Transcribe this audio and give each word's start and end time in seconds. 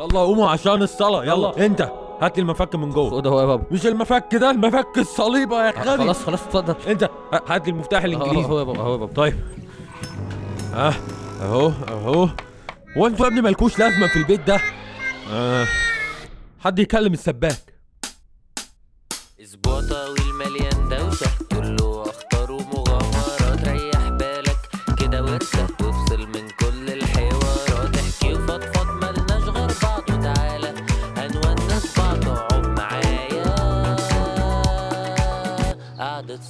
يلا 0.00 0.20
قوموا 0.20 0.48
عشان 0.48 0.82
الصلاة. 0.82 1.24
يلا. 1.24 1.66
انت 1.66 1.90
هات 2.20 2.36
لي 2.36 2.42
المفك 2.42 2.74
من 2.74 2.90
جوه. 2.90 3.10
خد 3.10 3.26
اهو 3.26 3.40
يا 3.40 3.46
بابا. 3.46 3.64
مش 3.70 3.86
المفك 3.86 4.34
ده 4.34 4.50
المفك 4.50 4.98
الصليبة 4.98 5.66
يا 5.66 5.70
غبي. 5.70 6.02
خلاص 6.02 6.24
خلاص 6.24 6.42
اتفضل. 6.42 6.74
انت 6.88 7.10
هات 7.48 7.66
لي 7.66 7.72
المفتاح 7.72 8.04
اهو 8.04 8.12
الإنجليزي. 8.12 8.46
اهو 8.48 8.58
يا 8.58 8.64
بابا 8.64 8.80
اهو 8.80 8.92
يا 8.92 8.96
بابا. 8.96 9.12
طيب. 9.12 9.34
آه 10.74 10.94
اهو 11.42 11.72
اهو. 11.88 12.28
هو 12.96 13.06
أنتوا 13.06 13.26
يا 13.26 13.30
ابني 13.30 13.40
مالكوش 13.40 13.78
لازمة 13.78 14.06
في 14.06 14.16
البيت 14.16 14.40
ده؟ 14.46 14.60
آه. 15.32 15.66
حد 16.60 16.78
يكلم 16.78 17.12
السباك. 17.12 17.69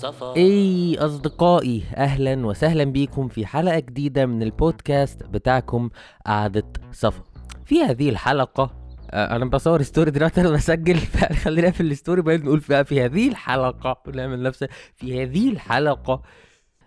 صفا 0.00 0.36
إيه 0.36 1.06
أصدقائي 1.06 1.82
أهلا 1.96 2.46
وسهلا 2.46 2.84
بيكم 2.84 3.28
في 3.28 3.46
حلقة 3.46 3.78
جديدة 3.78 4.26
من 4.26 4.42
البودكاست 4.42 5.22
بتاعكم 5.22 5.90
قعدة 6.26 6.64
صفا. 6.92 7.22
في 7.64 7.82
هذه 7.82 8.08
الحلقة 8.08 8.70
آه، 9.10 9.36
أنا 9.36 9.44
بصور 9.44 9.82
story 9.82 10.10
دلوقتي 10.10 10.40
أنا 10.40 10.50
بسجل 10.50 10.98
خلينا 11.44 11.70
في 11.70 11.80
ال 11.80 11.87
story 11.87 12.22
بعدين 12.22 12.44
نقول 12.44 12.60
فيها 12.60 12.82
في 12.82 13.04
هذه 13.04 13.28
الحلقة 13.28 14.02
ونعمل 14.06 14.42
نفس 14.42 14.64
في 14.94 15.22
هذه 15.22 15.50
الحلقة. 15.50 16.22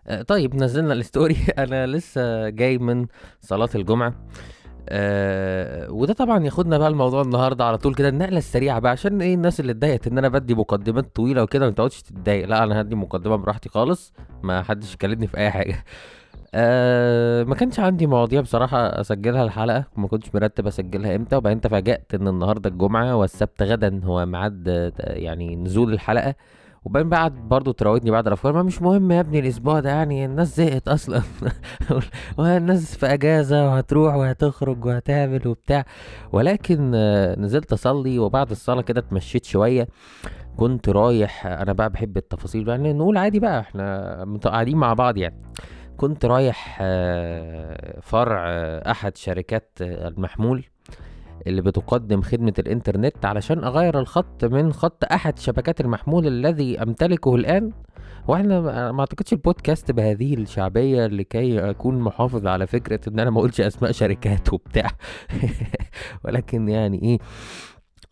آه، 0.07 0.21
طيب 0.21 0.55
نزلنا 0.55 0.93
ال 0.93 1.00
story 1.00 1.37
أنا 1.57 1.87
لسه 1.87 2.49
جاي 2.49 2.77
من 2.77 3.05
صلاة 3.41 3.69
الجمعة. 3.75 4.15
آه 4.89 5.91
وده 5.91 6.13
طبعا 6.13 6.45
ياخدنا 6.45 6.77
بقى 6.77 6.87
الموضوع 6.87 7.21
النهارده 7.21 7.65
على 7.65 7.77
طول 7.77 7.95
كده 7.95 8.09
النقلة 8.09 8.37
السريعة 8.37 8.79
بقى 8.79 8.91
عشان 8.91 9.21
إيه 9.21 9.33
الناس 9.35 9.59
اللي 9.59 9.71
اتضايقت 9.71 10.07
إن 10.07 10.17
أنا 10.17 10.27
بدي 10.29 10.55
مقدمات 10.55 11.15
طويلة 11.15 11.43
وكده 11.43 11.65
ما 11.65 11.71
تقعدش 11.71 12.01
تتضايق 12.01 12.47
لا 12.47 12.63
أنا 12.63 12.81
هدي 12.81 12.95
مقدمة 12.95 13.35
براحتي 13.35 13.69
خالص 13.69 14.13
ما 14.43 14.63
حدش 14.63 14.93
يكلمني 14.93 15.27
في 15.27 15.37
أي 15.37 15.51
حاجة. 15.51 15.83
آه 16.55 17.43
ما 17.43 17.55
كانش 17.55 17.79
عندي 17.79 18.07
مواضيع 18.07 18.41
بصراحة 18.41 18.77
أسجلها 19.01 19.43
الحلقة 19.43 19.83
ما 19.97 20.07
كنتش 20.07 20.35
مرتب 20.35 20.67
أسجلها 20.67 21.15
إمتى 21.15 21.35
وبعدين 21.35 21.61
تفاجأت 21.61 22.13
إن 22.13 22.27
النهارده 22.27 22.69
الجمعة 22.69 23.15
والسبت 23.15 23.63
غدا 23.63 24.01
هو 24.03 24.25
ميعاد 24.25 24.63
آه، 24.67 24.91
يعني 24.99 25.55
نزول 25.55 25.93
الحلقة. 25.93 26.35
وبعدين 26.85 27.09
بعد 27.09 27.35
برضه 27.35 27.73
تراودني 27.73 28.11
بعد 28.11 28.27
الافكار 28.27 28.53
ما 28.53 28.63
مش 28.63 28.81
مهم 28.81 29.11
يا 29.11 29.19
ابني 29.19 29.39
الأسبوع 29.39 29.79
ده 29.79 29.89
يعني 29.89 30.25
الناس 30.25 30.57
زهقت 30.57 30.87
أصلا. 30.87 31.21
والناس 32.37 32.97
في 32.97 33.05
أجازة 33.05 33.65
وهتروح 33.69 34.15
وهتخرج 34.15 34.85
وهتعمل 34.85 35.47
وبتاع. 35.47 35.85
ولكن 36.31 36.91
نزلت 37.37 37.73
أصلي 37.73 38.19
وبعد 38.19 38.51
الصلاة 38.51 38.81
كده 38.81 38.99
اتمشيت 38.99 39.45
شوية. 39.45 39.87
كنت 40.57 40.89
رايح 40.89 41.45
أنا 41.45 41.73
بقى 41.73 41.89
بحب 41.89 42.17
التفاصيل 42.17 42.67
يعني 42.67 42.93
نقول 42.93 43.17
عادي 43.17 43.39
بقى 43.39 43.59
إحنا 43.59 44.37
قاعدين 44.43 44.77
مع 44.77 44.93
بعض 44.93 45.17
يعني. 45.17 45.41
كنت 45.97 46.25
رايح 46.25 46.77
آه، 46.81 47.99
فرع 48.01 48.45
آه، 48.47 48.91
أحد 48.91 49.17
شركات 49.17 49.69
آه، 49.81 50.07
المحمول. 50.07 50.65
اللي 51.47 51.61
بتقدم 51.61 52.21
خدمة 52.21 52.53
الإنترنت 52.59 53.25
علشان 53.25 53.63
أغير 53.63 53.99
الخط 53.99 54.45
من 54.45 54.73
خط 54.73 55.03
أحد 55.11 55.39
شبكات 55.39 55.81
المحمول 55.81 56.27
الذي 56.27 56.81
أمتلكه 56.81 57.35
الآن. 57.35 57.71
وإحنا 58.27 58.61
ما 58.91 58.99
أعتقدش 58.99 59.33
البودكاست 59.33 59.91
بهذه 59.91 60.33
الشعبية 60.33 61.07
لكي 61.07 61.69
أكون 61.69 61.99
محافظ 61.99 62.47
على 62.47 62.67
فكرة 62.67 62.99
إن 63.09 63.19
أنا 63.19 63.29
ما 63.29 63.39
أقولش 63.39 63.61
أسماء 63.61 63.91
شركات 63.91 64.53
وبتاع. 64.53 64.91
ولكن 66.25 66.69
يعني 66.69 67.01
إيه 67.03 67.17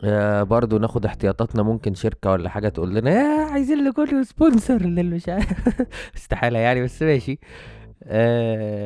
آه 0.04 0.44
برضو 0.44 0.78
ناخد 0.78 1.06
احتياطاتنا. 1.06 1.64
ممكن 1.64 1.94
شركة 1.94 2.32
ولا 2.32 2.50
حاجة 2.50 2.70
تقول 2.70 2.96
لنا 2.96 3.12
يا 3.12 3.46
عايزين 3.52 3.88
لكل 3.88 4.26
سبونسر 4.26 4.82
للي 4.82 5.04
مش 5.16 5.30
عارف 5.30 5.70
استحالة 6.16 6.60
يعني 6.60 6.84
بس 6.84 7.02
ماشي. 7.04 7.32
آه 7.32 7.81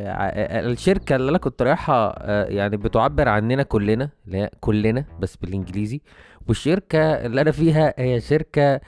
ع- 0.09 0.59
الشركة 0.59 1.15
اللي 1.15 1.29
أنا 1.29 1.37
كنت 1.37 1.61
رايحها 1.61 2.15
آه 2.21 2.45
يعني 2.45 2.77
بتعبر 2.77 3.29
عننا 3.29 3.63
كلنا 3.63 4.09
اللي 4.27 4.37
هي 4.37 4.49
كلنا 4.59 5.05
بس 5.19 5.35
بالإنجليزي. 5.35 6.01
والشركة 6.47 6.99
اللي 6.99 7.41
أنا 7.41 7.51
فيها 7.51 7.93
هي 7.97 8.21
شركة 8.21 8.81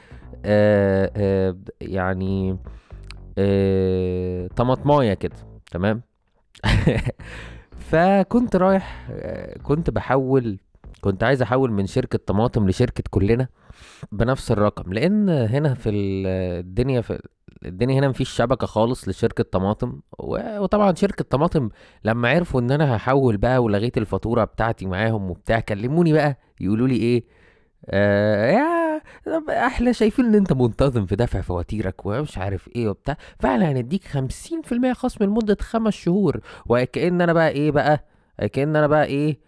آه 0.45 1.11
آه 1.15 1.55
يعني 1.81 2.57
آه 3.38 4.47
طماطماية 4.47 5.13
كده 5.13 5.35
تمام؟ 5.71 6.01
فكنت 7.89 8.55
رايح 8.55 9.07
آه، 9.11 9.57
كنت 9.57 9.89
بحول 9.89 10.59
كنت 11.01 11.23
عايز 11.23 11.41
أحول 11.41 11.71
من 11.71 11.85
شركة 11.88 12.19
طماطم 12.25 12.69
لشركة 12.69 13.03
كلنا 13.09 13.47
بنفس 14.11 14.51
الرقم 14.51 14.94
لأن 14.94 15.29
هنا 15.29 15.73
في 15.73 15.89
ال- 15.89 16.27
الدنيا 16.59 17.01
في 17.01 17.19
الدنيا 17.66 18.00
هنا 18.00 18.07
مفيش 18.09 18.29
شبكة 18.29 18.68
خالص 18.68 19.07
لشركة 19.07 19.44
طماطم 19.44 20.00
وطبعا 20.19 20.95
شركة 20.95 21.25
طماطم 21.29 21.69
لما 22.03 22.29
عرفوا 22.29 22.62
إن 22.62 22.72
أنا 22.72 22.95
هحول 22.95 23.38
بقى 23.38 23.63
ولغيت 23.63 23.97
الفاتورة 23.97 24.44
بتاعتي 24.44 24.85
معاهم 24.85 25.29
وبتاع 25.31 25.59
كلموني 25.59 26.13
بقى 26.13 26.38
يقولوا 26.62 26.88
لي 26.88 26.95
إيه 26.95 27.23
آه 27.90 28.51
يا 28.51 29.01
إحنا 29.68 29.91
شايفين 29.91 30.25
إن 30.25 30.35
أنت 30.35 30.53
منتظم 30.53 31.06
في 31.06 31.16
دفع 31.16 31.41
فواتيرك 31.41 32.06
ومش 32.06 32.38
عارف 32.38 32.69
إيه 32.75 32.90
وبتاع 32.90 33.18
فعلا 33.40 33.72
هنديك 33.72 34.03
خمسين 34.07 34.62
في 34.62 34.72
المية 34.72 34.94
خصم 34.94 35.25
لمدة 35.25 35.57
خمس 35.62 35.94
شهور 35.94 36.39
وكأن 36.66 37.22
أنا 37.22 37.34
بقى 37.34 37.50
إيه 37.50 37.72
بقى 37.72 38.06
كأن 38.53 38.75
أنا 38.75 38.88
بقى 38.88 39.06
إيه 39.06 39.39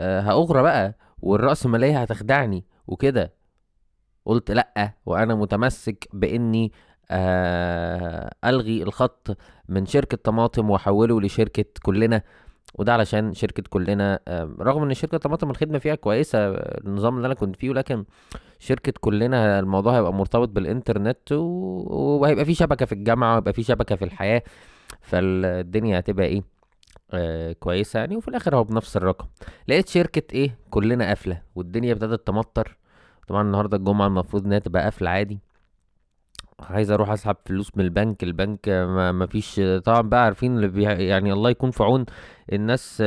آه 0.00 0.20
هأغرى 0.20 0.62
بقى 0.62 0.94
والرأسمالية 1.22 2.02
هتخدعني 2.02 2.64
وكده. 2.86 3.32
قلت 4.26 4.50
لأ 4.50 4.92
وأنا 5.06 5.34
متمسك 5.34 6.08
بإني 6.12 6.72
آه 7.10 8.34
ألغي 8.44 8.82
الخط 8.82 9.36
من 9.68 9.86
شركة 9.86 10.16
طماطم 10.24 10.70
وأحوله 10.70 11.20
لشركة 11.20 11.64
كلنا. 11.82 12.22
وده 12.74 12.92
علشان 12.92 13.34
شركة 13.34 13.62
كلنا 13.70 14.20
آه 14.28 14.50
رغم 14.60 14.82
إن 14.82 14.94
شركة 14.94 15.18
طماطم 15.18 15.50
الخدمة 15.50 15.78
فيها 15.78 15.94
كويسة 15.94 16.38
آه، 16.38 16.80
النظام 16.86 17.16
اللي 17.16 17.26
أنا 17.26 17.34
كنت 17.34 17.56
فيه 17.56 17.70
ولكن 17.70 18.04
شركة 18.58 18.92
كلنا 19.00 19.58
الموضوع 19.58 19.96
هيبقى 19.96 20.12
مرتبط 20.14 20.48
بالإنترنت 20.48 21.32
و- 21.32 22.18
وهيبقى 22.20 22.44
في 22.44 22.54
شبكة 22.54 22.86
في 22.86 22.92
الجامعة 22.92 23.32
وهيبقى 23.32 23.52
في 23.52 23.62
شبكة 23.62 23.96
في 23.96 24.04
الحياة. 24.04 24.42
فالدنيا 25.00 25.98
هتبقى 25.98 26.26
إيه؟ 26.26 26.42
آه 27.12 27.52
كويسة 27.52 28.00
يعني. 28.00 28.16
وفي 28.16 28.28
الآخر 28.28 28.56
هو 28.56 28.64
بنفس 28.64 28.96
الرقم. 28.96 29.26
لقيت 29.68 29.88
شركة 29.88 30.34
إيه؟ 30.34 30.58
كلنا 30.70 31.04
قافلة 31.08 31.42
والدنيا 31.54 31.92
ابتدت 31.92 32.26
تمطر. 32.26 32.76
طبعا 33.28 33.42
النهاردة 33.42 33.76
الجمعة 33.76 34.06
المفروض 34.06 34.44
إنها 34.46 34.58
تبقى 34.58 34.82
قافلة 34.82 35.10
عادي. 35.10 35.38
عايز 36.60 36.90
أروح 36.90 37.10
اسحب 37.10 37.36
فلوس 37.46 37.70
من 37.76 37.84
البنك 37.84 38.22
البنك 38.22 38.68
ما 39.14 39.26
فيش 39.26 39.60
طبعا 39.84 40.00
بقى 40.00 40.24
عارفين 40.24 40.58
اللي 40.58 40.82
يعني 41.08 41.32
الله 41.32 41.50
يكون 41.50 41.70
في 41.70 41.82
عون 41.82 42.04
الناس 42.52 43.00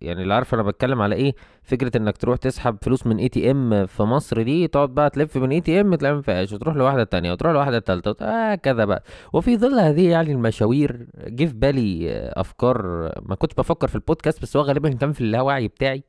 يعني 0.00 0.22
اللي 0.22 0.34
عارف 0.34 0.54
أنا 0.54 0.62
بتكلم 0.62 1.02
على 1.02 1.14
إيه 1.14 1.34
فكرة 1.62 1.96
انك 1.96 2.16
تروح 2.16 2.36
تسحب 2.36 2.76
فلوس 2.82 3.06
من 3.06 3.18
ATM 3.18 3.86
في 3.86 4.02
مصر 4.02 4.42
دي 4.42 4.68
تقعد 4.68 4.88
بقى 4.90 5.10
تلف 5.10 5.36
من 5.36 5.50
ATM 5.50 5.94
تلاقي 5.94 6.14
ما 6.14 6.22
فيهاش 6.22 6.52
وتروح 6.52 6.76
لواحدة 6.76 7.04
تانية 7.04 7.32
وتروح 7.32 7.52
لواحدة 7.52 7.78
تالتة 7.78 8.10
وت- 8.10 8.22
آه 8.22 8.58
بقى. 8.66 9.02
وفي 9.32 9.56
ظل 9.56 9.78
هذه 9.80 10.10
يعني 10.10 10.32
المشاوير 10.32 11.06
جه 11.26 11.44
في 11.46 11.54
بالي 11.54 12.10
افكار 12.36 12.82
ما 13.22 13.34
كنتش 13.34 13.54
بفكر 13.54 13.88
في 13.88 13.94
البودكاست 13.94 14.42
بس 14.42 14.56
هو 14.56 14.62
غالبا 14.62 14.90
كان 14.90 15.12
في 15.12 15.20
اللاوعي 15.20 15.68
بتاعي. 15.68 16.02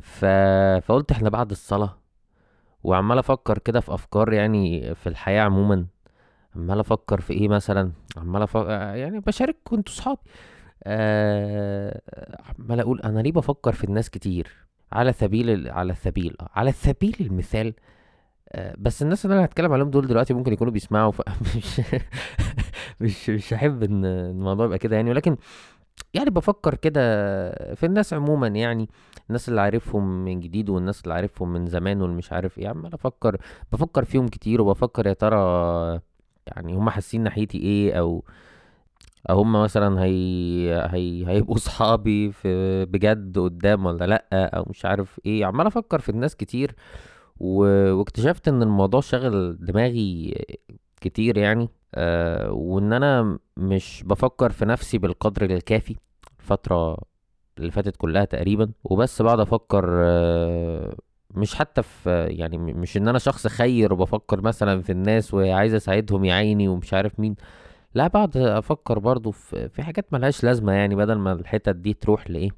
ف... 0.00 0.24
فقلت 0.84 1.10
إحنا 1.12 1.28
بعد 1.30 1.50
الصلاة 1.50 1.98
وعمال 2.84 3.18
أفكر 3.18 3.58
كده 3.58 3.80
في 3.80 3.94
افكار 3.94 4.32
يعني 4.32 4.94
في 4.94 5.08
الحياة 5.08 5.42
عموما. 5.42 5.86
عمال 6.56 6.80
أفكر 6.80 7.20
في 7.20 7.32
إيه 7.32 7.48
مثلا؟ 7.48 7.92
عمال 8.16 8.42
أفكر 8.42 8.70
يعني 8.70 9.20
بشارككم 9.20 9.76
أنتوا 9.76 9.94
صحابي. 9.94 10.20
آه، 10.84 12.00
عمال 12.58 12.80
أقول 12.80 13.00
أنا 13.00 13.20
ليه 13.20 13.32
بفكر 13.32 13.72
في 13.72 13.84
الناس 13.84 14.10
كتير؟ 14.10 14.66
على 14.92 15.12
سبيل 15.12 15.50
ال- 15.50 15.70
على 15.70 15.92
السبيل 15.92 16.36
آه، 16.40 16.48
على 16.54 16.72
سبيل 16.72 17.16
المثال 17.20 17.74
آه، 18.52 18.74
بس 18.78 19.02
الناس 19.02 19.24
اللي 19.24 19.36
أنا 19.36 19.44
هتكلم 19.44 19.72
عليهم 19.72 19.90
دول 19.90 20.06
دلوقتي 20.06 20.34
ممكن 20.34 20.52
يكونوا 20.52 20.72
بيسمعوا 20.72 21.12
فمش 21.12 21.80
مش 23.00 23.30
مش 23.30 23.54
هحب 23.54 23.82
إن 23.82 24.04
الموضوع 24.04 24.66
يبقى 24.66 24.78
كده 24.78 24.96
يعني. 24.96 25.10
ولكن 25.10 25.36
يعني 26.14 26.30
بفكر 26.30 26.74
كده 26.74 27.00
في 27.74 27.86
الناس 27.86 28.12
عموما 28.12 28.46
يعني 28.48 28.88
الناس 29.28 29.48
اللي 29.48 29.60
عارفهم 29.60 30.24
من 30.24 30.40
جديد 30.40 30.68
والناس 30.70 31.02
اللي 31.02 31.14
عارفهم 31.14 31.52
من 31.52 31.66
زمان 31.66 32.02
واللي 32.02 32.16
مش 32.16 32.32
عارف 32.32 32.58
إيه. 32.58 32.68
عمال 32.68 32.94
أفكر 32.94 33.36
بفكر 33.72 34.04
فيهم 34.04 34.28
كتير 34.28 34.62
وبفكر 34.62 35.06
يا 35.06 35.12
ترى 35.12 36.00
يعني 36.46 36.74
هم 36.74 36.90
حاسين 36.90 37.22
ناحيتي 37.22 37.58
إيه؟ 37.58 37.92
أو 37.98 38.24
أو 39.30 39.40
هم 39.40 39.52
مثلا 39.62 40.02
هي... 40.04 40.72
هي... 40.90 41.26
هيبقوا 41.28 41.56
صحابي 41.58 42.32
في 42.32 42.84
بجد 42.84 43.38
قدام 43.38 43.86
ولا 43.86 44.04
لأ؟ 44.04 44.26
أو 44.32 44.64
مش 44.70 44.84
عارف 44.84 45.20
إيه؟ 45.26 45.44
عمال 45.46 45.66
أفكر 45.66 45.98
في 46.00 46.08
الناس 46.08 46.36
كتير 46.36 46.74
و... 47.40 47.58
واكتشفت 47.92 48.48
إن 48.48 48.62
الموضوع 48.62 49.00
شغل 49.00 49.56
دماغي 49.60 50.34
كتير 51.00 51.38
يعني 51.38 51.68
آه 51.94 52.50
وإن 52.52 52.92
أنا 52.92 53.38
مش 53.56 54.02
بفكر 54.06 54.52
في 54.52 54.64
نفسي 54.64 54.98
بالقدر 54.98 55.44
الكافي 55.44 55.96
فترة 56.38 56.96
اللي 57.58 57.70
فاتت 57.70 57.96
كلها 57.96 58.24
تقريبا 58.24 58.70
وبس 58.84 59.22
بقعد 59.22 59.40
أفكر 59.40 59.84
آه، 59.90 60.96
مش 61.36 61.54
حتى 61.54 61.82
في 61.82 62.26
يعني 62.30 62.58
مش 62.58 62.96
إن 62.96 63.08
أنا 63.08 63.18
شخص 63.18 63.46
خير 63.46 63.92
وبفكر 63.92 64.40
مثلا 64.40 64.82
في 64.82 64.92
الناس 64.92 65.34
وعايز 65.34 65.74
أساعدهم 65.74 66.24
يا 66.24 66.34
عيني 66.34 66.68
ومش 66.68 66.94
عارف 66.94 67.20
مين. 67.20 67.36
لا 67.94 68.06
بقعد 68.06 68.36
أفكر 68.36 68.98
برضو 68.98 69.30
في 69.30 69.82
حاجات 69.82 70.12
ملهاش 70.12 70.44
لازمة 70.44 70.72
يعني 70.72 70.94
بدل 70.94 71.14
ما 71.14 71.32
الحتت 71.32 71.76
دي 71.76 71.94
تروح 71.94 72.30
لإيه؟ 72.30 72.50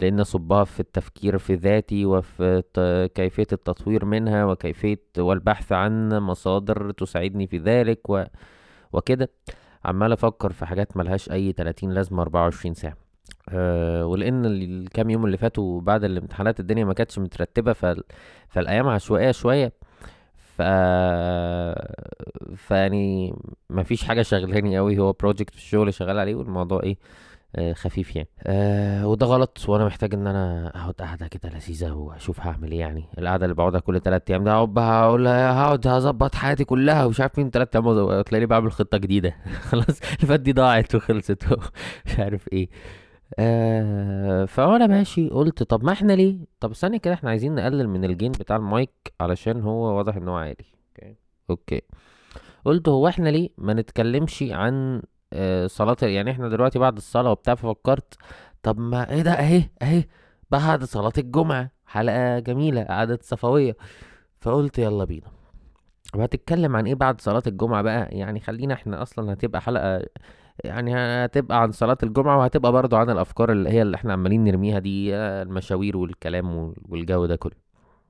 لأن 0.00 0.20
اصبها 0.20 0.64
في 0.64 0.80
التفكير 0.80 1.38
في 1.38 1.54
ذاتي 1.54 2.06
وفي 2.06 2.62
كيفية 3.14 3.46
التطوير 3.52 4.04
منها 4.04 4.44
وكيفية 4.44 5.02
والبحث 5.18 5.72
عن 5.72 6.08
مصادر 6.18 6.90
تساعدني 6.92 7.46
في 7.46 7.58
ذلك 7.58 8.10
و 8.10 8.24
وكده. 8.92 9.30
عمال 9.84 10.12
أفكر 10.12 10.52
في 10.52 10.66
حاجات 10.66 10.96
ملهاش 10.96 11.30
أي 11.30 11.52
30 11.52 11.90
لازمة 11.90 12.22
24 12.22 12.74
ساعة. 12.74 13.03
أه 13.48 14.06
ولأن 14.06 14.46
ال- 14.46 14.82
الكام 14.82 15.10
يوم 15.10 15.26
اللي 15.26 15.36
فاتوا 15.36 15.80
بعد 15.80 16.04
الامتحانات 16.04 16.60
الدنيا 16.60 16.84
ما 16.84 16.94
كانتش 16.94 17.18
مترتبة 17.18 17.72
فال... 17.72 18.02
فالأيام 18.48 18.88
عشوائية 18.88 19.30
شوية. 19.30 19.72
ف 20.56 20.62
فيعني 22.56 23.34
ما 23.70 23.82
فيش 23.82 24.04
حاجة 24.04 24.22
شغلاني 24.22 24.76
قوي 24.78 24.98
هو 24.98 25.12
بروجكت 25.12 25.50
في 25.50 25.56
الشغل 25.56 25.94
شغال 25.94 26.18
عليه 26.18 26.34
والموضوع 26.34 26.82
إيه 26.82 26.96
آه 27.56 27.72
خفيف 27.72 28.16
يعني. 28.16 28.28
آه 28.42 29.06
وده 29.06 29.26
غلط 29.26 29.58
وأنا 29.68 29.84
محتاج 29.86 30.14
إن 30.14 30.26
أنا 30.26 30.68
أقعد 30.76 30.94
قاعدة 30.94 31.26
كده 31.28 31.48
لذيذة 31.54 31.92
وأشوف 31.92 32.40
هعمل 32.40 32.72
إيه 32.72 32.80
يعني. 32.80 33.04
القعدة 33.18 33.44
اللي 33.46 33.54
بقعدها 33.54 33.80
كل 33.80 34.00
تلات 34.00 34.30
أيام 34.30 34.44
ده 34.44 34.52
اقعد 34.52 34.78
هقول 34.78 35.28
هقعد 35.28 35.86
هظبط 35.86 36.34
حياتي 36.34 36.64
كلها 36.64 37.04
ومش 37.04 37.20
عارف 37.20 37.38
مين 37.38 37.50
تلات 37.50 37.76
أيام 37.76 38.22
تلاقيني 38.22 38.46
بعمل 38.46 38.72
خطة 38.72 38.98
جديدة. 38.98 39.36
خلاص 39.70 40.00
اللي 40.22 40.40
دي 40.40 40.52
ضاعت 40.52 40.94
وخلصت. 40.94 41.44
مش 42.06 42.18
عارف 42.18 42.48
إيه. 42.52 42.68
آه 43.38 44.44
فأنا 44.44 44.86
ماشي 44.86 45.28
قلت 45.28 45.62
طب 45.62 45.84
ما 45.84 45.92
إحنا 45.92 46.12
ليه؟ 46.12 46.38
طب 46.60 46.70
استني 46.70 46.98
كده 46.98 47.14
إحنا 47.14 47.30
عايزين 47.30 47.54
نقلل 47.54 47.88
من 47.88 48.04
ال 48.04 48.10
gain 48.10 48.32
بتاع 48.32 48.56
المايك 48.56 48.90
علشان 49.20 49.60
هو 49.62 49.96
واضح 49.96 50.16
إن 50.16 50.28
هو 50.28 50.34
عالي 50.36 50.56
okay؟ 51.00 51.16
okay. 51.50 51.82
قلت 52.64 52.88
هو 52.88 53.08
إحنا 53.08 53.28
ليه 53.28 53.50
ما 53.58 53.74
نتكلمش 53.74 54.44
عن 54.50 55.02
آه 55.32 55.66
صلاة 55.66 55.96
يعني 56.02 56.30
إحنا 56.30 56.48
دلوقتي 56.48 56.78
بعد 56.78 56.96
الصلاة 56.96 57.30
وبتاع 57.30 57.54
ففكرت 57.54 58.14
طب 58.62 58.78
ما 58.78 59.10
إيه 59.10 59.22
ده؟ 59.22 59.32
أهي 59.32 59.62
أهي 59.82 60.04
بعد 60.50 60.84
صلاة 60.84 61.12
الجمعة 61.18 61.70
حلقة 61.86 62.38
جميلة 62.38 62.82
قعدة 62.84 63.18
صفوية. 63.22 63.76
فقلت 64.40 64.78
يلا 64.78 65.04
بينا. 65.04 65.26
وهتتكلم 66.14 66.76
عن 66.76 66.86
إيه 66.86 66.94
بعد 66.94 67.20
صلاة 67.20 67.42
الجمعة 67.46 67.82
بقى؟ 67.82 68.08
يعني 68.18 68.40
خلينا 68.40 68.74
إحنا 68.74 69.02
أصلا 69.02 69.32
هتبقى 69.32 69.60
حلقة 69.60 70.02
يعني 70.64 70.94
هتبقى 70.96 71.62
عن 71.62 71.72
صلاة 71.72 71.98
الجمعة 72.02 72.38
وهتبقى 72.38 72.72
برضو 72.72 72.96
عن 72.96 73.10
الأفكار 73.10 73.52
اللي 73.52 73.70
هي 73.70 73.82
اللي 73.82 73.94
إحنا 73.96 74.12
عمالين 74.12 74.44
نرميها 74.44 74.78
دي 74.78 75.14
المشاوير 75.16 75.96
والكلام 75.96 76.56
وال- 76.56 76.74
والجو 76.88 77.26
ده 77.26 77.36
كله. 77.36 77.52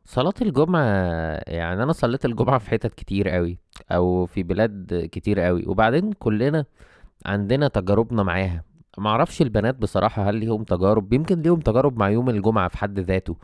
صلاة 0.05 0.35
الجمعة 0.43 0.82
يعني 1.46 1.82
أنا 1.82 1.93
صليت 1.93 2.25
الجمعة 2.25 2.58
في 2.58 2.70
حتت 2.70 2.94
كتير 2.94 3.29
قوي 3.29 3.58
أو 3.91 4.26
في 4.26 4.43
بلاد 4.43 5.08
كتير 5.12 5.41
قوي 5.41 5.64
وبعدين 5.67 6.12
كلنا 6.12 6.64
عندنا 7.26 7.69
تجاربنا 7.69 8.23
معاها. 8.23 8.64
معرفش 8.99 9.43
البنات 9.43 9.75
بصراحة 9.75 10.31
هل 10.31 10.35
ليهم 10.35 10.64
تجارب 10.64 11.12
يمكن 11.12 11.43
ليهم 11.43 11.61
تجارب 11.61 11.99
مع 11.99 12.11
يوم 12.11 12.31
الجمعة 12.31 12.69
في 12.69 12.79
حد 12.79 12.99
ذاته 13.00 13.37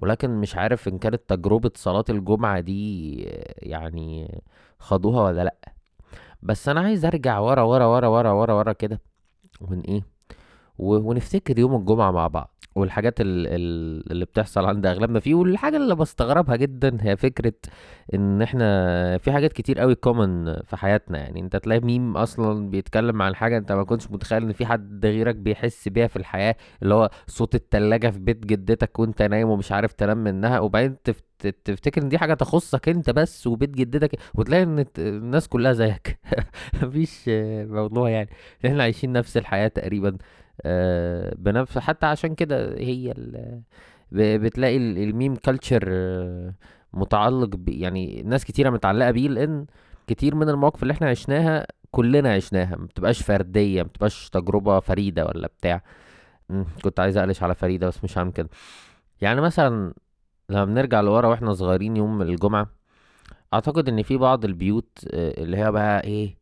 ولكن 0.00 0.30
مش 0.40 0.56
عارف 0.56 0.88
إن 0.88 0.98
كانت 0.98 1.22
تجربة 1.28 1.70
صلاة 1.74 2.04
الجمعة 2.10 2.60
دي 2.60 3.14
يعني 3.58 4.40
خدوها 4.78 5.22
ولا 5.22 5.44
لأ. 5.44 5.54
بس 6.42 6.68
أنا 6.68 6.80
عايز 6.80 7.04
أرجع 7.04 7.38
ورا 7.38 7.62
ورا 7.62 7.84
ورا 7.86 8.08
ورا 8.08 8.30
ورا 8.30 8.54
ورا 8.54 8.72
كده 8.72 9.00
ون 9.60 9.80
إيه 9.80 10.02
ونفتكر 10.78 11.58
يوم 11.58 11.74
الجمعة 11.74 12.10
مع 12.10 12.26
بعض 12.26 12.54
والحاجات 12.74 13.20
ال- 13.20 13.46
ال- 13.46 14.12
اللي 14.12 14.24
بتحصل 14.24 14.64
عند 14.64 14.86
أغلبنا 14.86 15.20
فيه 15.20 15.34
والحاجة 15.34 15.76
اللي 15.76 15.94
بستغربها 15.94 16.56
جدا 16.56 16.98
هي 17.00 17.16
فكرة 17.16 17.52
إن 18.14 18.42
إحنا 18.42 19.18
في 19.18 19.32
حاجات 19.32 19.52
كتير 19.52 19.78
قوي 19.80 19.94
كومن 19.94 20.56
في 20.62 20.76
حياتنا. 20.76 21.18
يعني 21.18 21.40
أنت 21.40 21.56
تلاقي 21.56 21.80
ميم 21.80 22.16
أصلا 22.16 22.70
بيتكلم 22.70 23.22
عن 23.22 23.34
حاجة 23.34 23.58
أنت 23.58 23.72
ما 23.72 23.84
كنتش 23.84 24.10
متخيل 24.10 24.42
إن 24.42 24.52
في 24.52 24.66
حد 24.66 25.06
غيرك 25.06 25.34
بيحس 25.36 25.88
بيها 25.88 26.06
في 26.06 26.16
الحياة 26.16 26.56
اللي 26.82 26.94
هو 26.94 27.10
صوت 27.26 27.54
التلاجة 27.54 28.10
في 28.10 28.18
بيت 28.18 28.46
جدتك 28.46 28.98
وأنت 28.98 29.22
نايم 29.22 29.48
ومش 29.48 29.72
عارف 29.72 29.92
تنام 29.92 30.18
منها 30.18 30.60
وبعدين 30.60 30.96
تفت... 31.04 31.24
تفتكر 31.46 32.02
إن 32.02 32.08
دي 32.08 32.18
حاجة 32.18 32.34
تخصك 32.34 32.88
أنت 32.88 33.10
بس 33.10 33.46
وبيت 33.46 33.70
جدتك؟ 33.70 34.18
وتلاقي 34.34 34.62
إن 34.62 34.84
الناس 34.98 35.48
كلها 35.48 35.72
زيك. 35.72 36.18
مفيش 36.82 37.24
آه، 37.28 37.64
موضوع 37.64 38.10
يعني. 38.10 38.28
إحنا 38.66 38.82
عايشين 38.82 39.12
نفس 39.12 39.36
الحياة 39.36 39.68
تقريبا 39.68 40.18
آه، 40.62 41.34
بنفس 41.38 41.78
حتى 41.78 42.06
عشان 42.06 42.34
كده 42.34 42.78
هي 42.78 43.14
بتلاقي 44.12 44.76
ال- 44.76 44.98
الميم 44.98 45.36
كلتشر 45.36 45.88
متعلق 46.92 47.56
ب... 47.56 47.68
يعني 47.68 48.22
ناس 48.22 48.44
كتيرة 48.44 48.70
متعلقة 48.70 49.10
بيه 49.10 49.28
لأن 49.28 49.66
كتير 50.06 50.34
من 50.34 50.48
المواقف 50.48 50.82
اللي 50.82 50.92
إحنا 50.92 51.08
عشناها 51.08 51.66
كلنا 51.90 52.32
عشناها. 52.34 52.76
ما 52.76 52.84
بتبقاش 52.86 53.22
فردية 53.22 53.82
ما 53.82 53.88
بتبقاش 53.88 54.30
تجربة 54.30 54.80
فريدة 54.80 55.26
ولا 55.26 55.46
بتاع. 55.46 55.82
كنت 56.84 57.00
عايز 57.00 57.16
أقلش 57.16 57.42
على 57.42 57.54
فريدة 57.54 57.86
بس 57.88 58.04
مش 58.04 58.18
هعمل 58.18 58.32
كده 58.32 58.48
يعني 59.20 59.40
مثلا 59.40 59.94
لما 60.48 60.64
بنرجع 60.64 61.00
لورا 61.00 61.28
وإحنا 61.28 61.52
صغيرين 61.54 61.96
يوم 61.96 62.22
الجمعة 62.22 62.70
أعتقد 63.54 63.88
إن 63.88 64.02
في 64.02 64.16
بعض 64.16 64.44
البيوت 64.44 64.98
آه، 65.14 65.42
اللي 65.42 65.56
هي 65.56 65.72
بقى 65.72 66.04
إيه 66.04 66.38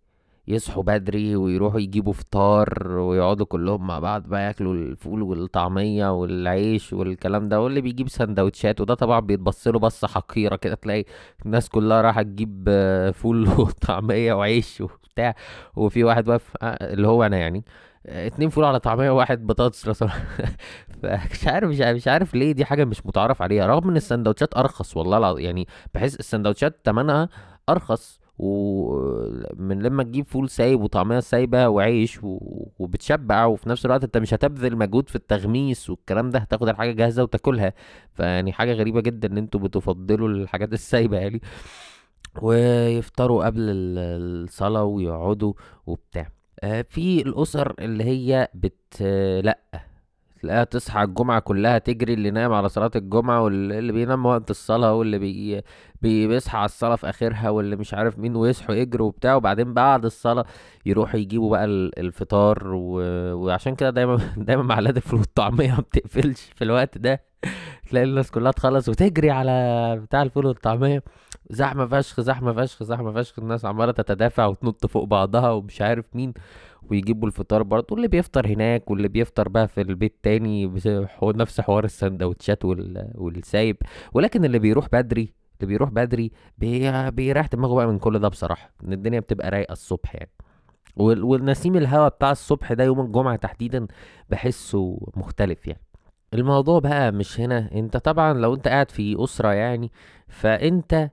يصحوا 0.48 0.82
بدري 0.82 1.36
ويروحوا 1.36 1.80
يجيبوا 1.80 2.12
فطار 2.12 2.88
ويقعدوا 2.98 3.46
كلهم 3.46 3.86
مع 3.86 3.98
بعض 3.98 4.22
بقى 4.26 4.42
ياكلوا 4.46 4.74
الفول 4.74 5.22
والطعمية 5.22 6.12
والعيش 6.20 6.92
والكلام 6.92 7.48
ده 7.48 7.60
واللي 7.60 7.80
بيجيب 7.80 8.08
سندوتشات 8.08 8.80
وده 8.80 8.94
طبعا 8.94 9.20
بيتبص 9.20 9.68
له 9.68 9.78
بصة 9.78 10.08
حقيرة 10.08 10.56
كده 10.56 10.74
تلاقي 10.74 11.04
الناس 11.46 11.68
كلها 11.68 12.02
رايحة 12.02 12.22
تجيب 12.22 12.64
آه، 12.68 13.10
فول 13.10 13.48
وطعمية 13.60 14.32
وعيش 14.34 14.82
وبتاع 15.10 15.34
وفي 15.76 16.04
واحد 16.04 16.28
واقف 16.28 16.56
آه، 16.62 16.66
اللي 16.94 17.08
هو 17.08 17.22
أنا 17.24 17.36
يعني 17.38 17.64
آه، 18.06 18.26
اتنين 18.26 18.48
فول 18.48 18.64
على 18.64 18.80
طعمية 18.80 19.10
وواحد 19.10 19.46
بطاطس 19.46 19.88
سمحت. 19.98 20.22
فمش 21.02 21.46
عارف 21.48 21.70
مش 21.70 22.08
عارف, 22.08 22.34
ليه 22.34 22.52
دي 22.52 22.64
حاجة 22.64 22.84
مش 22.84 23.06
متعارف 23.06 23.42
عليها. 23.42 23.66
رغم 23.66 23.88
إن 23.90 23.96
السندوتشات 23.96 24.56
أرخص 24.56 24.96
والله 24.96 25.40
يعني 25.40 25.66
بحس 25.94 26.14
السندوتشات 26.16 26.80
تمنها 26.84 27.28
أرخص 27.68 28.20
ومن 28.38 29.82
لما 29.82 30.02
تجيب 30.02 30.26
فول 30.26 30.50
سايب 30.50 30.80
وطعمية 30.80 31.20
سايبة 31.20 31.68
وعيش 31.68 32.18
و... 32.24 32.38
وبتشبع 32.78 33.44
وفي 33.46 33.68
نفس 33.68 33.86
الوقت 33.86 34.04
أنت 34.04 34.16
مش 34.18 34.34
هتبذل 34.34 34.76
مجهود 34.76 35.08
في 35.08 35.16
التغميس 35.16 35.90
والكلام 35.90 36.30
ده 36.30 36.38
هتاخد 36.38 36.68
الحاجة 36.68 36.92
جاهزة 36.92 37.22
وتاكلها. 37.22 37.72
فيعني 38.14 38.52
حاجة 38.52 38.72
غريبة 38.72 39.00
جدا 39.00 39.28
إن 39.32 39.38
أنتوا 39.38 39.60
بتفضلوا 39.60 40.28
الحاجات 40.28 40.72
السايبة 40.80 41.18
يعني. 41.18 41.40
ويفطروا 42.42 43.44
قبل 43.46 43.60
ال- 43.60 44.44
الصلاة 44.44 44.84
ويقعدوا 44.84 45.52
وبتاع. 45.86 46.28
آه، 46.62 46.84
في 46.88 47.22
الأسر 47.22 47.74
اللي 47.78 48.04
هي 48.04 48.48
بت 48.54 49.02
لأ 49.44 49.58
تلاقيها 50.42 50.64
تصحى 50.64 51.02
الجمعة 51.02 51.40
كلها 51.40 51.78
تجري 51.78 52.14
اللي 52.14 52.30
نايم 52.30 52.52
على 52.52 52.68
صلاة 52.68 52.90
الجمعة 52.96 53.42
واللي 53.42 53.92
بينام 53.92 54.26
وقت 54.26 54.50
الصلاة 54.50 54.94
واللي 54.94 55.18
بي 55.18 55.60
بي- 56.02 56.26
بيصحى 56.28 56.56
على 56.58 56.64
الصلاة 56.64 56.96
في 56.96 57.08
آخرها 57.10 57.50
واللي 57.50 57.76
مش 57.76 57.94
عارف 57.94 58.18
مين 58.18 58.36
ويصحوا 58.36 58.74
يجروا 58.74 59.06
وبتاع. 59.08 59.34
وبعدين 59.34 59.74
بعد 59.74 60.04
الصلاة 60.04 60.44
يروحوا 60.86 61.20
يجيبوا 61.20 61.50
بقى 61.50 61.64
ال- 61.64 61.98
الفطار 61.98 62.68
و... 62.74 63.00
وعشان 63.34 63.74
كده 63.74 63.90
دايما 63.90 64.16
دايما 64.36 64.62
محلات 64.62 64.96
الفول 64.96 65.18
والطعمية 65.20 65.70
ما 65.72 65.80
بتقفلش 65.80 66.50
في 66.56 66.64
الوقت 66.64 66.98
ده. 66.98 67.22
تلاقي 67.90 68.04
الناس 68.04 68.30
كلها 68.30 68.52
تخلص 68.52 68.88
وتجري 68.88 69.30
على 69.30 69.96
بتاع 70.04 70.22
الفول 70.22 70.46
والطعمية. 70.46 71.02
زحمة 71.50 71.86
فشخ 71.86 72.20
زحمة 72.20 72.52
فشخ 72.52 72.82
زحمة 72.82 73.12
فشخ 73.12 73.38
الناس 73.38 73.64
عمالة 73.64 73.92
تتدافع 73.92 74.46
وتنط 74.46 74.86
فوق 74.86 75.04
بعضها 75.04 75.50
ومش 75.50 75.82
عارف 75.82 76.04
مين 76.14 76.34
ويجيبوا 76.90 77.28
الفطار 77.28 77.62
برضه 77.62 77.86
واللي 77.90 78.08
بيفطر 78.08 78.46
هناك 78.46 78.90
واللي 78.90 79.08
بيفطر 79.08 79.48
بقى 79.48 79.68
في 79.68 79.80
البيت 79.80 80.16
تاني 80.22 80.72
نفس 81.22 81.60
حوار 81.60 81.84
السندوتشات 81.84 82.64
وال... 82.64 83.10
والسايب. 83.14 83.76
ولكن 84.12 84.44
اللي 84.44 84.58
بيروح 84.58 84.88
بدري 84.92 85.34
اللي 85.60 85.68
بيروح 85.68 85.90
بدري 85.90 86.32
بي... 86.58 87.10
بيريح 87.10 87.46
دماغه 87.46 87.74
بقى 87.74 87.86
من 87.86 87.98
كل 87.98 88.18
ده 88.18 88.28
بصراحة 88.28 88.72
إن 88.84 88.92
الدنيا 88.92 89.20
بتبقى 89.20 89.50
رايقة 89.50 89.72
الصبح 89.72 90.14
يعني. 90.14 90.30
وال... 90.96 91.24
والنسيم 91.24 91.76
الهوا 91.76 92.08
بتاع 92.08 92.30
الصبح 92.30 92.72
ده 92.72 92.84
يوم 92.84 93.00
الجمعة 93.00 93.36
تحديدا 93.36 93.86
بحسه 94.30 94.98
مختلف 95.16 95.66
يعني. 95.66 95.82
الموضوع 96.34 96.78
بقى 96.78 97.12
مش 97.12 97.40
هنا 97.40 97.70
أنت 97.74 97.96
طبعا 97.96 98.32
لو 98.32 98.54
أنت 98.54 98.68
قاعد 98.68 98.90
في 98.90 99.24
أسرة 99.24 99.52
يعني 99.52 99.92
فأنت 100.28 101.10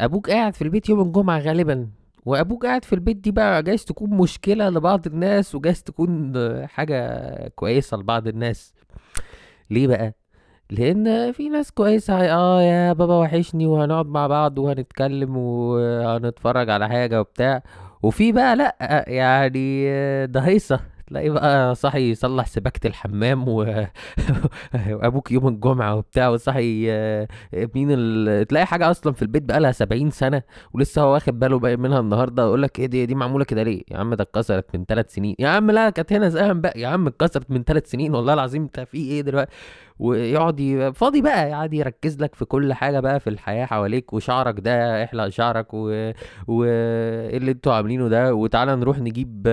أبوك 0.00 0.30
قاعد 0.30 0.54
في 0.54 0.62
البيت 0.62 0.88
يوم 0.88 1.00
الجمعة 1.00 1.38
غالبا. 1.38 1.88
وأبوك 2.26 2.66
قاعد 2.66 2.84
في 2.84 2.92
البيت 2.92 3.16
دي 3.16 3.30
بقى 3.30 3.62
جايز 3.62 3.84
تكون 3.84 4.10
مشكلة 4.10 4.68
لبعض 4.68 5.06
الناس 5.06 5.54
وجايز 5.54 5.82
تكون 5.82 6.32
آه، 6.36 6.66
حاجة 6.66 7.48
كويسة 7.48 7.96
لبعض 7.96 8.28
الناس. 8.28 8.74
ليه 9.70 9.86
بقى؟ 9.86 10.14
لأن 10.70 11.32
في 11.32 11.48
ناس 11.48 11.70
كويسة 11.70 12.14
آه 12.34 12.62
يا 12.62 12.92
بابا 12.92 13.14
وحشني 13.14 13.66
وهنقعد 13.66 14.06
مع 14.06 14.26
بعض 14.26 14.58
وهنتكلم 14.58 15.36
وهنتفرج 15.36 16.70
على 16.70 16.88
حاجة 16.88 17.20
وبتاع. 17.20 17.62
وفي 18.02 18.32
بقى 18.32 18.56
لأ 18.56 19.04
يعني 19.08 19.84
آه، 19.90 20.24
ده 20.24 20.40
هيصة 20.40 20.80
تلاقي 21.08 21.30
بقى 21.30 21.74
صاحي 21.74 22.10
يصلح 22.10 22.46
سباكة 22.46 22.86
الحمام 22.86 23.48
و... 23.48 23.54
وابوك 24.90 25.32
يوم 25.32 25.48
الجمعة 25.48 25.94
وبتاع 25.96 26.28
وصاحي 26.28 26.86
آه، 26.90 27.28
مين 27.74 27.88
ال... 27.90 28.46
تلاقي 28.46 28.66
حاجة 28.66 28.90
أصلا 28.90 29.12
في 29.12 29.22
البيت 29.22 29.42
بقالها 29.42 29.72
70 29.72 30.10
سنة 30.10 30.42
ولسه 30.74 31.02
هو 31.02 31.12
واخد 31.12 31.38
باله 31.38 31.58
بقى 31.58 31.76
منها 31.76 32.00
النهارده 32.00 32.42
يقول 32.42 32.62
لك 32.62 32.78
إيه 32.78 32.86
دي 32.86 33.06
دي 33.06 33.14
معمولة 33.14 33.44
كده 33.44 33.62
ليه؟ 33.62 33.82
يا 33.90 33.98
عم 33.98 34.14
ده 34.14 34.22
اتكسرت 34.22 34.76
من 34.76 34.84
ثلاث 34.84 35.14
سنين. 35.14 35.34
يا 35.38 35.48
عم 35.48 35.70
لا 35.70 35.90
كانت 35.90 36.12
هنا 36.12 36.28
زمان 36.28 36.60
بقى 36.60 36.80
يا 36.80 36.88
عم 36.88 37.06
اتكسرت 37.06 37.50
من 37.50 37.64
ثلاث 37.64 37.90
سنين 37.90 38.14
والله 38.14 38.34
العظيم 38.34 38.62
انت 38.62 38.80
في 38.80 38.96
إيه 38.98 39.20
دلوقتي؟ 39.20 39.52
ويقعد 39.98 40.92
فاضي 40.94 41.22
بقى 41.22 41.50
يقعد 41.50 41.74
يركز 41.74 42.20
لك 42.22 42.34
في 42.34 42.44
كل 42.44 42.72
حاجة 42.72 43.00
بقى 43.00 43.20
في 43.20 43.30
الحياة 43.30 43.66
حواليك 43.66 44.12
وشعرك 44.12 44.60
ده 44.60 45.04
احلق 45.04 45.28
شعرك 45.28 45.74
و... 45.74 46.12
وايه 46.48 47.36
اللي 47.36 47.50
أنتوا 47.50 47.72
عاملينه 47.72 48.08
ده 48.08 48.34
وتعالى 48.34 48.76
نروح 48.76 48.98
نجيب 48.98 49.48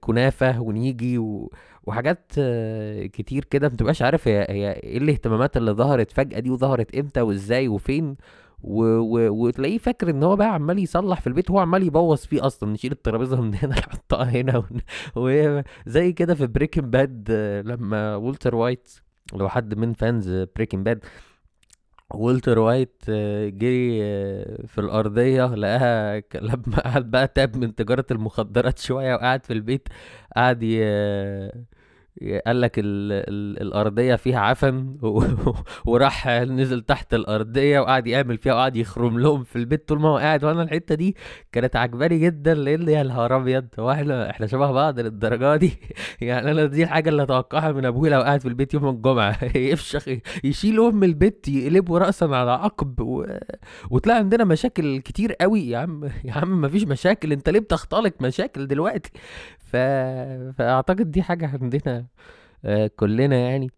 كنافة 0.00 0.60
ونيجي 0.60 1.18
و... 1.18 1.52
وحاجات 1.86 2.32
كتير 3.12 3.44
كده 3.44 3.68
متبقاش 3.68 4.02
عارف 4.02 4.28
هي 4.28 4.46
هي 4.50 4.72
إيه 4.72 4.98
الاهتمامات 4.98 5.56
اللي 5.56 5.70
ظهرت 5.72 6.10
فجأة 6.12 6.38
دي 6.40 6.50
وظهرت 6.50 6.96
إمتى 6.96 7.20
وازاي 7.20 7.68
وفين. 7.68 8.16
و... 8.62 8.84
و... 8.84 9.28
وتلاقيه 9.46 9.78
فاكر 9.78 10.10
إن 10.10 10.22
هو 10.22 10.36
بقى 10.36 10.54
عمال 10.54 10.78
يصلح 10.78 11.20
في 11.20 11.26
البيت 11.26 11.50
وهو 11.50 11.58
عمال 11.60 11.82
يبوظ 11.82 12.18
فيه 12.18 12.46
أصلا 12.46 12.72
نشيل 12.72 12.92
الترابيزة 12.92 13.40
من 13.40 13.54
هنا 13.54 13.78
نحطها 13.80 14.24
هنا 14.24 14.58
ون... 14.58 14.80
وزي 15.86 16.12
كده 16.12 16.34
في 16.34 16.46
Breaking 16.46 16.84
Bad 16.84 17.30
لما 17.66 18.16
والتر 18.16 18.54
وايت 18.54 18.88
لو 19.34 19.48
حد 19.48 19.74
من 19.74 19.92
fans 19.92 20.46
Breaking 20.56 20.84
Bad 20.84 21.04
والتر 22.14 22.58
وايت 22.58 23.02
جري 23.48 23.98
في 24.66 24.78
الأرضية 24.78 25.54
لقاها 25.54 26.22
لما 26.34 26.80
قعد 26.84 27.10
بقى 27.10 27.28
تاب 27.28 27.56
من 27.56 27.74
تجارة 27.74 28.06
المخدرات 28.10 28.78
شوية 28.78 29.14
وقعد 29.14 29.46
في 29.46 29.52
البيت 29.52 29.88
قعد 30.36 30.62
ي... 30.62 30.78
قال 32.46 32.60
لك 32.60 32.78
ال... 32.78 32.84
ال... 33.12 33.62
الأرضية 33.62 34.14
فيها 34.14 34.40
عفن. 34.40 34.96
وراح 35.86 36.28
نزل 36.28 36.80
تحت 36.80 37.14
الأرضية 37.14 37.80
وقعد 37.80 38.06
يعمل 38.06 38.38
فيها 38.38 38.54
وقعد 38.54 38.76
يخرم 38.76 39.18
لهم 39.18 39.44
في 39.44 39.56
البيت 39.56 39.88
طول 39.88 40.00
ما 40.00 40.08
هو 40.08 40.16
قاعد. 40.16 40.44
وأنا 40.44 40.62
الحتة 40.62 40.94
دي 40.94 41.16
كانت 41.52 41.76
عجباني 41.76 42.18
جدا 42.18 42.54
لأن 42.54 42.88
يا 42.88 43.02
نهار 43.02 43.36
أبيض 43.36 43.66
هو 43.78 43.90
إحنا 43.90 44.30
إحنا 44.30 44.46
شبه 44.46 44.72
بعض 44.72 45.00
للدرجة 45.00 45.56
دي؟ 45.56 45.72
يعني 46.20 46.50
أنا 46.50 46.66
دي 46.66 46.82
الحاجة 46.82 47.08
اللي 47.08 47.22
أتوقعها 47.22 47.72
من 47.72 47.84
أبوي 47.86 48.08
لو 48.08 48.22
قاعد 48.22 48.40
في 48.40 48.48
البيت 48.48 48.74
يوم 48.74 48.88
الجمعة. 48.88 49.44
يفشخ 49.56 50.04
يشيل 50.44 50.80
أم 50.80 51.04
البيت 51.04 51.48
يقلبه 51.48 51.98
راسا 51.98 52.24
على 52.24 52.50
عقب 52.50 53.00
و... 53.00 53.26
وتلاقي 53.90 54.18
عندنا 54.18 54.44
مشاكل 54.44 55.00
كتير 55.00 55.32
قوي. 55.32 55.68
يا 55.68 55.78
عم 55.78 56.04
يا 56.24 56.32
عم 56.32 56.60
مفيش 56.60 56.84
مشاكل 56.84 57.32
أنت 57.32 57.48
ليه 57.48 57.60
بتختلق 57.60 58.12
مشاكل 58.20 58.66
دلوقتي؟ 58.66 59.10
ف... 59.72 59.76
فأعتقد 60.58 61.10
دي 61.10 61.22
حاجة 61.22 61.46
عندنا 61.62 62.06
آه 62.64 62.86
كلنا 62.96 63.36
يعني 63.36 63.70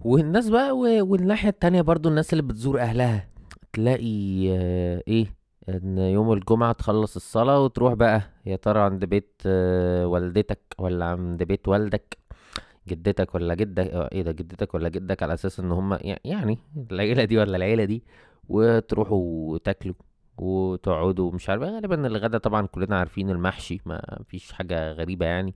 والناس 0.00 0.48
بقى. 0.48 0.72
والناحية 1.02 1.48
التانية 1.48 1.82
برضو 1.82 2.08
الناس 2.08 2.32
اللي 2.32 2.42
بتزور 2.42 2.80
أهلها 2.80 3.28
تلاقي 3.72 4.46
آه 4.56 5.02
إيه 5.08 5.26
إن 5.68 5.98
يوم 5.98 6.32
الجمعة 6.32 6.72
تخلص 6.72 7.16
الصلاة 7.16 7.60
وتروح 7.64 7.94
بقى 7.94 8.22
يا 8.46 8.56
ترى 8.56 8.80
عند 8.80 9.04
بيت 9.04 9.42
آه 9.46 10.06
والدتك 10.06 10.60
ولا 10.78 11.04
عند 11.04 11.42
بيت 11.42 11.68
والدك 11.68 12.18
جدتك 12.88 13.34
ولا 13.34 13.54
جدك 13.54 13.90
إيه 14.12 14.22
ده 14.22 14.32
جدتك 14.32 14.74
ولا 14.74 14.88
جدك 14.88 15.22
على 15.22 15.34
أساس 15.34 15.60
إن 15.60 15.72
هم 15.72 15.98
يعني 16.24 16.58
العيلة 16.90 17.24
دي 17.24 17.38
ولا 17.38 17.56
العيلة 17.56 17.84
دي 17.84 18.02
وتروحوا 18.48 19.58
تاكلوا 19.58 19.94
وتقعدوا 20.38 21.32
مش 21.32 21.50
عارف 21.50 21.62
غالبا 21.62 22.06
الغدا 22.06 22.38
طبعا 22.38 22.66
كلنا 22.66 22.98
عارفين 22.98 23.30
المحشي 23.30 23.80
ما 23.86 24.18
فيش 24.28 24.52
حاجة 24.52 24.92
غريبة 24.92 25.26
يعني. 25.26 25.54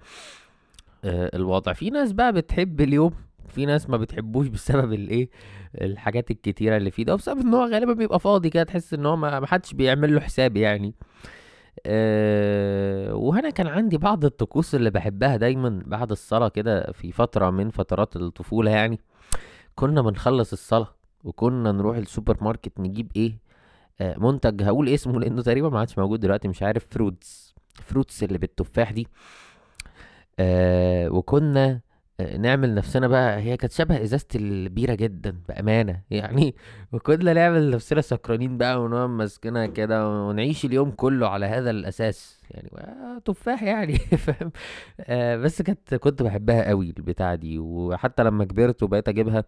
آه 1.05 1.31
الوضع. 1.37 1.73
في 1.73 1.91
ناس 1.91 2.13
بقى 2.13 2.33
بتحب 2.33 2.81
اليوم 2.81 3.13
في 3.49 3.67
ناس 3.67 3.91
ما 3.91 3.97
بتحبوش 3.97 4.47
بسبب 4.49 4.93
الايه 4.93 5.31
الحاجات 5.75 6.31
الكتيرة 6.31 6.77
اللي 6.77 6.91
فيه 6.91 7.05
ده 7.05 7.15
وبسبب 7.15 7.41
إن 7.41 7.55
هو 7.55 7.65
غالبا 7.65 7.93
بيبقى 7.93 8.21
فاضي 8.21 8.51
كده 8.51 8.63
تحس 8.63 8.95
إن 8.95 9.07
هو 9.07 9.17
ما 9.17 9.47
حدش 9.47 9.75
بيعمل 9.75 10.15
له 10.15 10.21
حساب 10.21 10.57
يعني. 10.57 10.95
أه 11.87 13.15
وهنا 13.15 13.51
كان 13.51 13.67
عندي 13.67 13.99
بعض 13.99 14.25
الطقوس 14.25 14.75
اللي 14.75 14.91
بحبها 14.91 15.37
دايما 15.37 15.83
بعد 15.87 16.11
الصلاة 16.11 16.49
كده 16.49 16.93
في 16.93 17.13
فترة 17.13 17.51
من 17.51 17.71
فترات 17.71 18.17
الطفولة 18.17 18.71
يعني. 18.71 19.01
كنا 19.75 20.03
بنخلص 20.03 20.53
الصلاة 20.53 20.95
وكنا 21.25 21.73
نروح 21.73 21.97
السوبر 21.97 22.37
ماركت 22.41 22.81
نجيب 22.81 23.13
إيه 23.17 23.39
منتج 24.01 24.63
هقول 24.63 24.89
اسمه 24.89 25.21
لأنه 25.21 25.43
تقريبا 25.43 25.69
ما 25.69 25.79
عادش 25.79 25.99
موجود 25.99 26.21
دلوقتي 26.21 26.49
مش 26.49 26.63
عارف 26.63 26.87
فروتس 26.91 27.55
فروتس 27.75 28.23
اللي 28.23 28.39
بالتفاح 28.39 28.93
دي. 28.93 29.09
آه 30.39 31.09
وكنا 31.11 31.67
آه، 31.71 31.81
نعمل 32.21 32.75
نفسنا 32.75 33.09
بقى 33.09 33.39
هي 33.41 33.57
كانت 33.57 33.73
شبه 33.73 34.03
إزازة 34.03 34.27
البيرة 34.35 34.95
جدا 34.95 35.39
بأمانة. 35.49 36.03
يعني 36.11 36.55
وكنا 36.93 37.33
نعمل 37.33 37.71
نفسنا 37.71 38.01
سكرانين 38.01 38.59
بقى 38.59 38.83
ونقعد 38.83 39.09
ماسكينها 39.09 39.67
كده 39.67 40.09
ونعيش 40.09 40.65
اليوم 40.65 40.91
كله 40.91 41.29
على 41.29 41.47
هذا 41.47 41.71
الأساس. 41.71 42.41
يعني 42.51 42.71
آه، 42.79 43.19
تفاح 43.25 43.63
يعني 43.63 43.97
فاهم؟ 44.27 44.53
آه 45.01 45.37
بس 45.37 45.63
كانت 45.63 45.95
كنت 45.95 46.23
بحبها 46.23 46.69
قوي 46.69 46.95
البتاعة 46.99 47.35
دي. 47.35 47.59
وحتى 47.59 48.23
لما 48.25 48.45
كبرت 48.45 48.83
وبقيت 48.83 49.09
أجيبها 49.09 49.45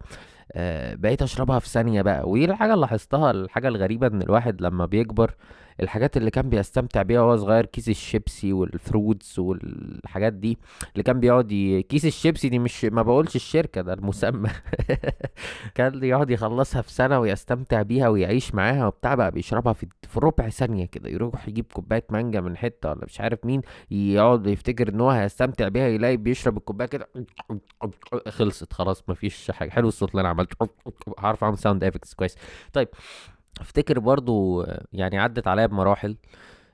آه 0.51 0.95
بقيت 0.95 1.21
أشربها 1.21 1.59
في 1.59 1.69
ثانية 1.69 2.01
بقى. 2.01 2.29
ودي 2.29 2.45
الحاجة 2.45 2.73
اللي 2.73 2.81
لاحظتها 2.81 3.31
الحاجة 3.31 3.67
الغريبة 3.67 4.07
إن 4.07 4.21
الواحد 4.21 4.61
لما 4.61 4.85
بيكبر 4.85 5.35
الحاجات 5.81 6.17
اللي 6.17 6.31
كان 6.31 6.49
بيستمتع 6.49 7.01
بيها 7.01 7.21
وهو 7.21 7.37
صغير 7.37 7.65
كيس 7.65 7.89
الشيبسي 7.89 8.53
والفروتس 8.53 9.39
والحاجات 9.39 10.33
دي 10.33 10.57
اللي 10.93 11.03
كان 11.03 11.19
بيقعد. 11.19 11.47
كيس 11.89 12.05
الشيبسي 12.05 12.49
دي 12.49 12.59
مش 12.59 12.85
ما 12.85 13.01
بقولش 13.01 13.35
الشركة 13.35 13.81
ده 13.81 13.93
المسمى. 13.93 14.49
كان 15.75 16.03
يقعد 16.03 16.29
يخلصها 16.29 16.81
في 16.81 16.91
سنة 16.91 17.19
ويستمتع 17.19 17.81
بيها 17.81 18.09
ويعيش 18.09 18.55
معاها 18.55 18.87
وبتاع 18.87 19.15
بقى 19.15 19.31
بيشربها 19.31 19.73
في 19.73 19.87
في 20.09 20.19
ربع 20.19 20.49
ثانية 20.49 20.85
كده 20.85 21.09
يروح 21.09 21.47
يجيب 21.47 21.65
كوباية 21.73 22.03
مانجا 22.09 22.41
من 22.41 22.57
حتة 22.57 22.89
ولا 22.89 23.05
مش 23.05 23.21
عارف 23.21 23.45
مين 23.45 23.61
يقعد 23.91 24.47
يفتكر 24.47 24.89
إن 24.89 25.01
هو 25.01 25.09
هيستمتع 25.09 25.67
بيها 25.67 25.87
يلاقي 25.87 26.17
بيشرب 26.17 26.57
الكوباية 26.57 26.87
كده. 26.87 27.09
خلصت 28.29 28.73
خلاص 28.73 29.03
مفيش 29.09 29.51
حاجة. 29.51 29.69
حلو 29.69 29.87
الصوت 29.87 30.11
اللي 30.11 30.21
أنا 30.21 30.29
عملته. 30.29 30.69
هعرف 31.19 31.43
أعمل 31.43 31.57
sound 31.57 31.83
effects 31.83 32.13
كويس. 32.13 32.37
طيب 32.73 32.87
أفتكر 33.59 33.99
برضو 33.99 34.65
يعني 34.93 35.17
عدت 35.17 35.47
عليا 35.47 35.65
بمراحل. 35.65 36.17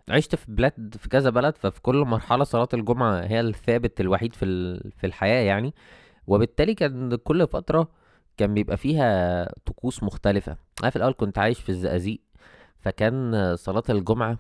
عشت 0.10 0.36
في 0.36 0.46
بلاد 0.51 0.96
في 1.00 1.10
كذا 1.10 1.30
بلد 1.30 1.58
ففي 1.58 1.82
كل 1.82 1.96
مرحلة 1.96 2.44
صلاة 2.44 2.68
الجمعة 2.74 3.20
هي 3.20 3.39
الثابت 3.39 4.01
الوحيد 4.01 4.36
في 4.36 4.46
في 4.98 5.08
الحياة 5.08 5.42
يعني. 5.44 5.74
وبالتالي 6.27 6.74
كان 6.75 7.15
كل 7.15 7.48
فترة 7.48 7.88
كان 8.38 8.54
بيبقى 8.54 8.77
فيها 8.77 9.50
طقوس 9.65 10.04
مختلفة. 10.04 10.58
أنا 10.82 10.89
في 10.89 10.96
الأول 10.96 11.13
كنت 11.18 11.38
عايش 11.38 11.60
في 11.60 11.70
الزقازيق 11.70 12.20
فكان 12.80 13.56
صلاة 13.56 13.84
الجمعة 13.89 14.38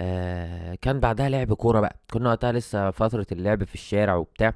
آه 0.00 0.74
كان 0.82 1.00
بعدها 1.00 1.28
لعب 1.28 1.52
كورة 1.54 1.80
بقى. 1.80 1.96
كنا 2.10 2.28
وقتها 2.28 2.52
لسه 2.52 2.90
فترة 2.90 3.26
اللعب 3.32 3.64
في 3.64 3.74
الشارع 3.74 4.14
وبتاع. 4.14 4.54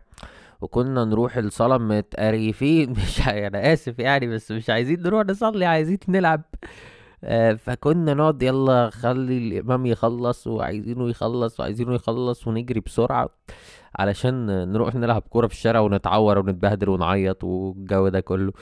وكنا 0.60 1.04
نروح 1.04 1.36
الصلاة 1.36 1.78
متقريفين. 1.78 2.90
مش 2.98 3.28
أنا 3.28 3.72
آسف 3.72 3.98
يعني 3.98 4.26
بس 4.26 4.50
مش 4.52 4.70
عايزين 4.70 5.02
نروح 5.02 5.26
نصلي 5.26 5.64
عايزين 5.66 5.98
نلعب. 6.08 6.42
آه، 7.24 7.52
فكنا 7.52 8.14
نقعد 8.14 8.42
يلا 8.42 8.90
خلي 8.90 9.38
الإمام 9.38 9.86
يخلص 9.86 10.46
وعايزينه 10.46 11.08
يخلص 11.10 11.60
وعايزينه 11.60 11.94
يخلص 11.94 12.46
ونجري 12.48 12.80
بسرعة 12.80 13.28
علشان 13.98 14.46
نروح 14.72 14.94
نلعب 14.94 15.22
كورة 15.22 15.46
في 15.46 15.52
الشارع 15.54 15.80
ونتعور 15.80 16.38
ونتبهدل 16.38 16.88
ونعيط 16.88 17.44
والجو 17.44 18.08
ده 18.08 18.20
كله. 18.20 18.52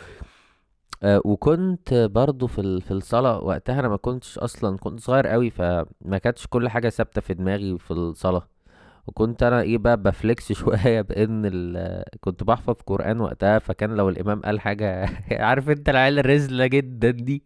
آه، 1.03 1.21
وكنت 1.25 1.95
برضو 1.95 2.47
في 2.47 2.81
في 2.81 2.91
الصلاة 2.91 3.39
وقتها 3.45 3.81
أنا 3.81 3.89
ما 3.89 3.97
كنتش 3.97 4.39
أصلا 4.39 4.77
كنت 4.79 5.01
صغير 5.01 5.27
قوي 5.27 5.51
فما 5.51 6.19
كانتش 6.23 6.47
كل 6.47 6.69
حاجة 6.69 6.89
ثابتة 6.89 7.21
في 7.21 7.35
دماغي 7.35 7.79
في 7.79 7.91
الصلاة 7.91 8.49
وكنت 9.09 9.43
أنا 9.43 9.61
إيه 9.61 9.79
بقى 9.79 9.97
بفليكس 9.97 10.53
شوية 10.61 11.01
بإن 11.01 11.43
ال... 11.47 12.03
كنت 12.21 12.45
بحفظ 12.45 12.75
قرآن 12.87 13.21
وقتها 13.21 13.59
فكان 13.59 13.95
لو 13.95 14.09
الإمام 14.09 14.41
قال 14.41 14.61
حاجة 14.61 15.09
عارف 15.49 15.71
أنت 15.71 15.89
العيال 15.89 16.19
الرزلة 16.19 16.67
جدا 16.67 17.11
دي؟ 17.11 17.43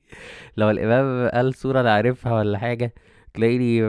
لو 0.56 0.70
الإمام 0.70 1.28
قال 1.30 1.54
سورة 1.54 1.80
أنا 1.80 1.92
عارفها 1.94 2.32
ولا 2.34 2.58
حاجة 2.58 2.94
تلاقيني 3.34 3.82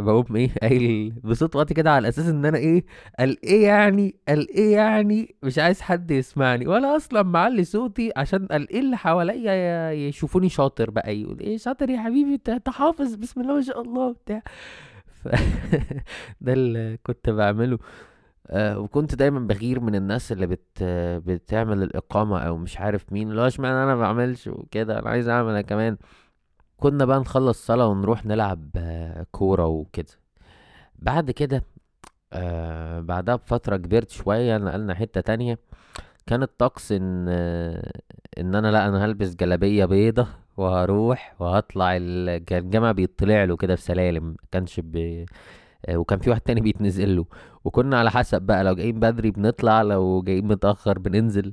بقوم 0.00 0.36
إيه 0.36 0.50
قايل 0.62 1.12
بصوت 1.24 1.56
واطي 1.56 1.74
كده 1.74 1.90
على 1.92 2.08
أساس 2.08 2.28
إن 2.28 2.46
أنا 2.46 2.58
إيه 2.58 2.84
قال 3.18 3.36
إيه 3.44 3.64
يعني؟ 3.66 4.14
قال 4.28 4.48
إيه 4.50 4.72
يعني؟ 4.72 5.34
مش 5.42 5.58
عايز 5.58 5.80
حد 5.80 6.10
يسمعني 6.10 6.66
ولا 6.66 6.96
أصلا 6.96 7.22
معلي 7.22 7.64
صوتي 7.64 8.12
عشان 8.16 8.46
قال 8.46 8.70
إيه 8.70 8.80
اللي 8.80 8.96
حواليا 8.96 9.92
يشوفوني 9.92 10.48
شاطر 10.48 10.90
بقى 10.90 11.20
يقول 11.20 11.40
إيه 11.40 11.56
شاطر 11.56 11.90
يا 11.90 11.98
حبيبي 12.00 12.40
أنت 12.48 12.68
حافظ 12.68 13.14
بسم 13.14 13.40
الله 13.40 13.54
ما 13.54 13.60
شاء 13.62 13.80
الله 13.82 14.12
بتاع. 14.12 14.42
ده 16.40 16.52
اللي 16.52 16.96
كنت 16.96 17.30
بعمله. 17.30 17.78
آه 18.48 18.78
وكنت 18.78 19.14
دايما 19.14 19.40
بغير 19.40 19.80
من 19.80 19.94
الناس 19.94 20.32
اللي 20.32 20.46
بت 20.46 20.82
بتعمل 21.26 21.82
الإقامة 21.82 22.38
أو 22.40 22.56
مش 22.56 22.78
عارف 22.80 23.12
مين 23.12 23.38
هو 23.38 23.46
إشمعنى 23.46 23.84
أنا 23.84 23.96
بعملش 23.96 24.46
وكده 24.46 24.98
أنا 24.98 25.10
عايز 25.10 25.28
أعمل 25.28 25.50
أنا 25.50 25.62
كمان. 25.62 25.96
كنا 26.76 27.04
بقى 27.04 27.20
نخلص 27.20 27.66
صلاة 27.66 27.86
ونروح 27.88 28.26
نلعب 28.26 28.70
آه، 28.76 29.26
كورة 29.32 29.66
وكده. 29.66 30.06
بعد 30.98 31.30
كده 31.30 31.64
آه 32.32 33.00
بعدها 33.00 33.36
بفترة 33.36 33.76
كبرت 33.76 34.10
شوية 34.10 34.58
نقلنا 34.58 34.94
حتة 34.94 35.20
تانية. 35.20 35.58
كان 36.26 36.42
الطقس 36.42 36.92
إن 36.92 37.26
آه 37.28 37.92
إن 38.38 38.54
أنا 38.54 38.68
لأ 38.72 38.88
أنا 38.88 39.04
هلبس 39.04 39.34
جلابية 39.34 39.84
بيضة. 39.84 40.28
وهروح 40.56 41.34
وهطلع 41.40 41.96
ال... 41.96 42.44
كان 42.44 42.64
الجامع 42.64 42.92
بيطلع 42.92 43.44
له 43.44 43.56
كده 43.56 43.76
في 43.76 43.82
سلالم 43.82 44.36
كانش 44.52 44.80
ب... 44.84 45.24
آه 45.86 45.96
وكان 45.96 46.18
في 46.18 46.30
واحد 46.30 46.40
تاني 46.40 46.60
بيتنزل 46.60 47.16
له. 47.16 47.26
وكنا 47.64 47.98
على 47.98 48.10
حسب 48.10 48.42
بقى 48.42 48.64
لو 48.64 48.74
جايين 48.74 49.00
بدري 49.00 49.30
بنطلع 49.30 49.82
لو 49.82 50.22
جايين 50.22 50.46
متأخر 50.48 50.98
بننزل. 50.98 51.52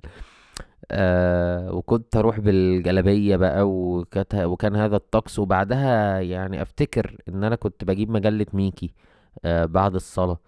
آه 0.91 1.73
وكنت 1.73 2.15
أروح 2.17 2.39
بالجلابية 2.39 3.35
بقى 3.35 3.69
وكانت 3.69 4.35
وكان 4.35 4.75
هذا 4.75 4.95
الطقس. 4.95 5.39
وبعدها 5.39 6.19
يعني 6.19 6.61
أفتكر 6.61 7.17
إن 7.29 7.43
أنا 7.43 7.55
كنت 7.55 7.83
بجيب 7.83 8.09
مجلة 8.11 8.45
ميكي 8.53 8.93
آه 9.45 9.65
بعد 9.65 9.95
الصلاة. 9.95 10.39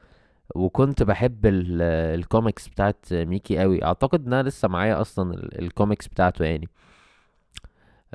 وكنت 0.56 1.04
بحب 1.04 1.46
ال- 1.46 1.82
الكوميكس 2.20 2.68
بتاعت 2.68 3.06
ميكي 3.14 3.60
قوي 3.60 3.84
أعتقد 3.86 4.28
ان 4.28 4.34
أنا 4.34 4.50
لسه 4.50 4.68
معايا 4.68 5.02
أصلا 5.02 5.34
ال- 5.34 5.62
الكوميكس 5.62 6.08
بتاعته 6.08 6.46
يعني. 6.46 6.70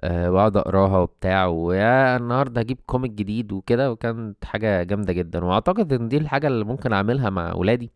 أه 0.05 0.31
واقعد 0.31 0.57
أقراها 0.57 0.99
وبتاع 0.99 1.47
ويا 1.47 2.17
النهارده 2.17 2.61
هجيب 2.61 2.79
كوميك 2.87 3.11
جديد 3.11 3.53
وكده 3.53 3.93
وكانت 3.93 4.45
حاجة 4.45 4.83
جامدة 4.83 5.13
جدا. 5.13 5.45
وأعتقد 5.45 5.93
إن 5.93 6.09
دي 6.09 6.17
الحاجة 6.17 6.47
اللي 6.47 6.65
ممكن 6.65 6.93
أعملها 6.93 7.31
مع 7.31 7.55
ولادي 7.55 7.91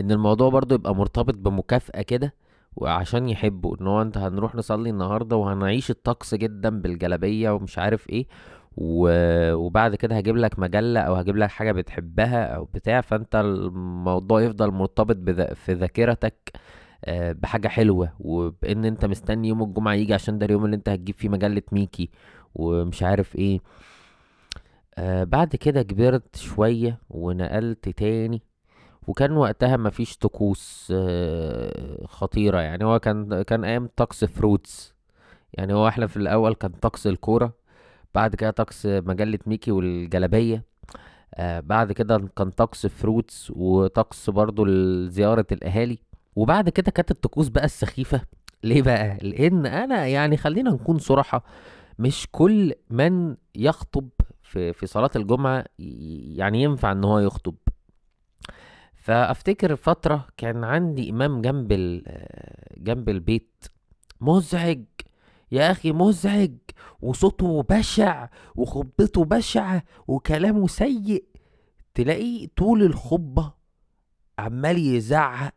إن 0.00 0.10
الموضوع 0.12 0.48
برضو 0.50 0.74
يبقى 0.74 0.94
مرتبط 0.94 1.34
بمكافأة 1.34 2.02
كده 2.02 2.34
وعشان 2.76 3.28
يحبوا 3.28 3.76
إن 3.80 3.86
هو 3.86 4.02
أنت 4.02 4.18
هنروح 4.18 4.54
نصلي 4.54 4.90
النهارده 4.90 5.36
وهنعيش 5.36 5.90
الطقس 5.90 6.34
جدا 6.34 6.80
بالجلابية 6.80 7.50
ومش 7.50 7.78
عارف 7.78 8.10
إيه 8.10 8.26
و... 8.76 9.08
وبعد 9.54 9.94
كده 9.94 10.16
هجيب 10.16 10.36
لك 10.36 10.58
مجلة 10.58 11.00
أو 11.00 11.14
هجيب 11.14 11.36
لك 11.36 11.50
حاجة 11.50 11.72
بتحبها 11.72 12.44
أو 12.44 12.64
بتاع 12.74 13.00
فأنت 13.00 13.36
الموضوع 13.36 14.42
يفضل 14.42 14.70
مرتبط 14.70 15.16
بذ... 15.16 15.54
في 15.54 15.72
ذاكرتك 15.72 16.34
آه، 16.56 16.58
بحاجة 17.08 17.68
حلوة 17.68 18.12
وبإن 18.20 18.84
أنت 18.84 19.04
مستني 19.04 19.48
يوم 19.48 19.62
الجمعة 19.62 19.94
يجي 19.94 20.14
عشان 20.14 20.38
ده 20.38 20.46
اليوم 20.46 20.64
اللي 20.64 20.76
أنت 20.76 20.88
هتجيب 20.88 21.14
فيه 21.14 21.28
مجلة 21.28 21.62
ميكي 21.72 22.10
ومش 22.54 23.02
عارف 23.02 23.36
إيه. 23.36 23.60
آه 24.98 25.24
بعد 25.24 25.56
كده 25.56 25.82
كبرت 25.82 26.36
شوية 26.36 26.98
ونقلت 27.10 27.88
تاني 27.88 28.42
وكان 29.08 29.32
وقتها 29.36 29.76
مفيش 29.76 30.16
طقوس 30.16 30.92
آه، 30.96 32.06
خطيرة 32.06 32.60
يعني. 32.60 32.84
هو 32.84 32.98
كان 32.98 33.42
كان 33.42 33.64
أيام 33.64 33.88
طقس 33.96 34.24
فروتس 34.24 34.94
يعني 35.54 35.72
هو 35.74 35.88
إحنا 35.88 36.06
في 36.06 36.16
الأول 36.16 36.54
كان 36.54 36.70
طقس 36.72 37.06
الكورة 37.06 37.52
بعد 38.14 38.34
كده 38.36 38.50
طقس 38.50 38.86
مجلة 38.86 39.38
ميكي 39.46 39.70
والجلابية. 39.72 40.64
آه 41.34 41.60
بعد 41.60 41.92
كده 41.92 42.28
كان 42.36 42.50
طقس 42.50 42.86
فروتس 42.86 43.50
وطقس 43.56 44.30
برضو 44.30 44.66
زيارة 45.08 45.46
الأهالي. 45.52 45.98
وبعد 46.40 46.68
كده 46.68 46.90
كانت 46.90 47.10
الطقوس 47.10 47.48
بقى 47.48 47.64
السخيفة. 47.64 48.20
ليه 48.64 48.82
بقى؟ 48.82 49.18
لأن 49.22 49.66
أنا 49.66 50.06
يعني 50.06 50.36
خلينا 50.36 50.70
نكون 50.70 50.98
صراحة 50.98 51.44
مش 51.98 52.28
كل 52.32 52.72
من 52.90 53.36
يخطب 53.54 54.08
في 54.42 54.72
في 54.72 54.86
صلاة 54.86 55.10
الجمعة 55.16 55.64
ي- 55.78 56.34
يعني 56.36 56.62
ينفع 56.62 56.92
إن 56.92 57.04
هو 57.04 57.18
يخطب. 57.18 57.54
فأفتكر 58.94 59.76
فترة 59.76 60.26
كان 60.36 60.64
عندي 60.64 61.10
إمام 61.10 61.42
جنب 61.42 61.68
جنب 62.76 63.08
البيت. 63.08 63.64
مزعج 64.20 64.84
يا 65.52 65.70
أخي 65.70 65.92
مزعج 65.92 66.52
وصوته 67.02 67.62
بشع 67.62 68.28
وخطبته 68.54 69.24
بشعة 69.24 69.82
وكلامه 70.08 70.66
سيء. 70.66 71.24
تلاقيه 71.94 72.48
طول 72.56 72.82
الخطبة 72.82 73.52
عمال 74.38 74.78
يزعق 74.78 75.54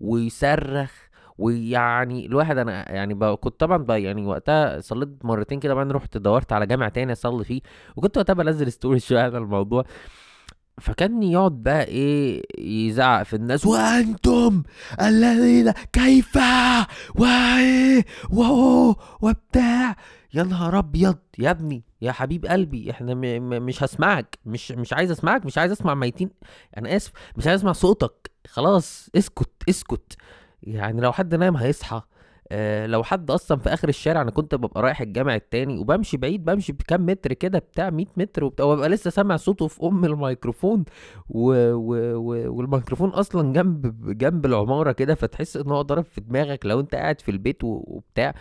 ويصرخ 0.00 0.92
ويعني 1.38 2.26
الواحد 2.26 2.58
أنا 2.58 2.92
يعني. 2.92 3.14
كنت 3.36 3.60
طبعا 3.60 3.76
بقى 3.76 4.02
يعني 4.02 4.26
وقتها 4.26 4.80
صليت 4.80 5.24
مرتين 5.24 5.60
كده 5.60 5.74
بعدين 5.74 5.92
رحت 5.92 6.16
دورت 6.16 6.52
على 6.52 6.66
جامع 6.66 6.88
تاني 6.88 7.12
أصلي 7.12 7.44
فيه 7.44 7.60
وكنت 7.96 8.16
وقتها 8.18 8.32
بنزل 8.34 8.72
ستوري 8.72 9.00
شوية 9.00 9.22
عن 9.22 9.36
الموضوع. 9.36 9.84
فكان 10.80 11.22
يقعد 11.22 11.62
بقى 11.62 11.84
إيه 11.84 12.42
يزعق 12.58 13.22
في 13.22 13.36
الناس 13.36 13.66
وأنتم 13.66 14.62
الذين 15.00 15.70
كيف؟ 15.92 16.38
وإيه؟ 17.14 18.04
وبتاع. 19.20 19.96
يا 20.36 20.42
نهار 20.42 20.78
أبيض! 20.78 21.16
يا 21.38 21.50
ابني 21.50 21.82
يا 22.02 22.12
حبيب 22.12 22.46
قلبي 22.46 22.90
إحنا 22.90 23.14
م 23.14 23.20
م 23.20 23.62
مش 23.62 23.82
هسمعك 23.82 24.38
مش 24.46 24.72
مش 24.72 24.92
عايز 24.92 25.10
أسمعك 25.10 25.46
مش 25.46 25.58
عايز 25.58 25.72
أسمع 25.72 25.94
ميتين 25.94 26.30
أنا 26.78 26.96
آسف 26.96 27.12
مش 27.36 27.46
عايز 27.46 27.60
أسمع 27.60 27.72
صوتك. 27.72 28.30
خلاص 28.48 29.10
اسكت 29.16 29.50
اسكت. 29.68 30.16
يعني 30.62 31.00
لو 31.00 31.12
حد 31.12 31.34
نايم 31.34 31.56
هيصحى. 31.56 32.02
آه 32.52 32.86
لو 32.86 33.02
حد 33.02 33.30
أصلا 33.30 33.58
في 33.58 33.68
آخر 33.74 33.88
الشارع 33.88 34.22
أنا 34.22 34.30
كنت 34.30 34.54
ببقى 34.54 34.82
رايح 34.82 35.00
الجامع 35.00 35.34
التاني 35.34 35.78
وبمشي 35.78 36.16
بعيد 36.16 36.44
بمشي 36.44 36.72
بكام 36.72 37.06
متر 37.06 37.32
كده 37.32 37.58
بتاع 37.58 37.90
100 37.90 38.06
متر 38.16 38.44
وبتاع 38.44 38.66
وببقى 38.66 38.88
لسه 38.88 39.10
سامع 39.10 39.36
صوته 39.36 39.68
في 39.68 39.82
أم 39.82 40.04
الميكروفون 40.04 40.84
و... 41.28 41.52
و... 41.72 41.94
و... 42.16 42.56
والميكروفون 42.56 43.10
أصلا 43.10 43.52
جنب 43.52 44.10
جنب 44.18 44.46
العمارة 44.46 44.92
كده 44.92 45.14
فتحس 45.14 45.56
إن 45.56 45.70
هو 45.70 45.82
ضارب 45.82 46.04
في 46.04 46.20
دماغك 46.20 46.66
لو 46.66 46.80
أنت 46.80 46.94
قاعد 46.94 47.20
في 47.20 47.30
البيت 47.30 47.64
و... 47.64 47.82
وبتاع. 47.86 48.34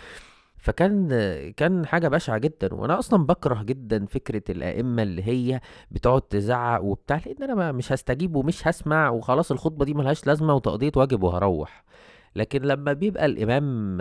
فكان 0.65 1.10
كان 1.58 1.86
حاجة 1.86 2.08
بشعة 2.08 2.38
جدا 2.38 2.73
وأنا 2.73 2.99
أصلا 2.99 3.25
بكره 3.25 3.63
جدا 3.63 4.06
فكرة 4.06 4.43
الأئمة 4.49 5.04
اللي 5.04 5.23
هي 5.23 5.62
بتقعد 5.91 6.21
تزعق 6.21 6.84
وبتاع 6.84 7.21
لأن 7.25 7.49
أنا 7.51 7.71
مش 7.71 7.91
هستجيب 7.91 8.36
ومش 8.36 8.67
هسمع 8.67 9.10
وخلاص 9.10 9.51
الخطبة 9.51 9.86
دي 9.86 9.93
ملهاش 9.93 10.28
لازمة 10.28 10.54
وتقضية 10.56 10.91
واجب 10.95 11.23
وهروح. 11.23 11.84
لكن 12.36 12.62
لما 12.62 12.93
بيبقى 12.93 13.25
الإمام 13.25 13.97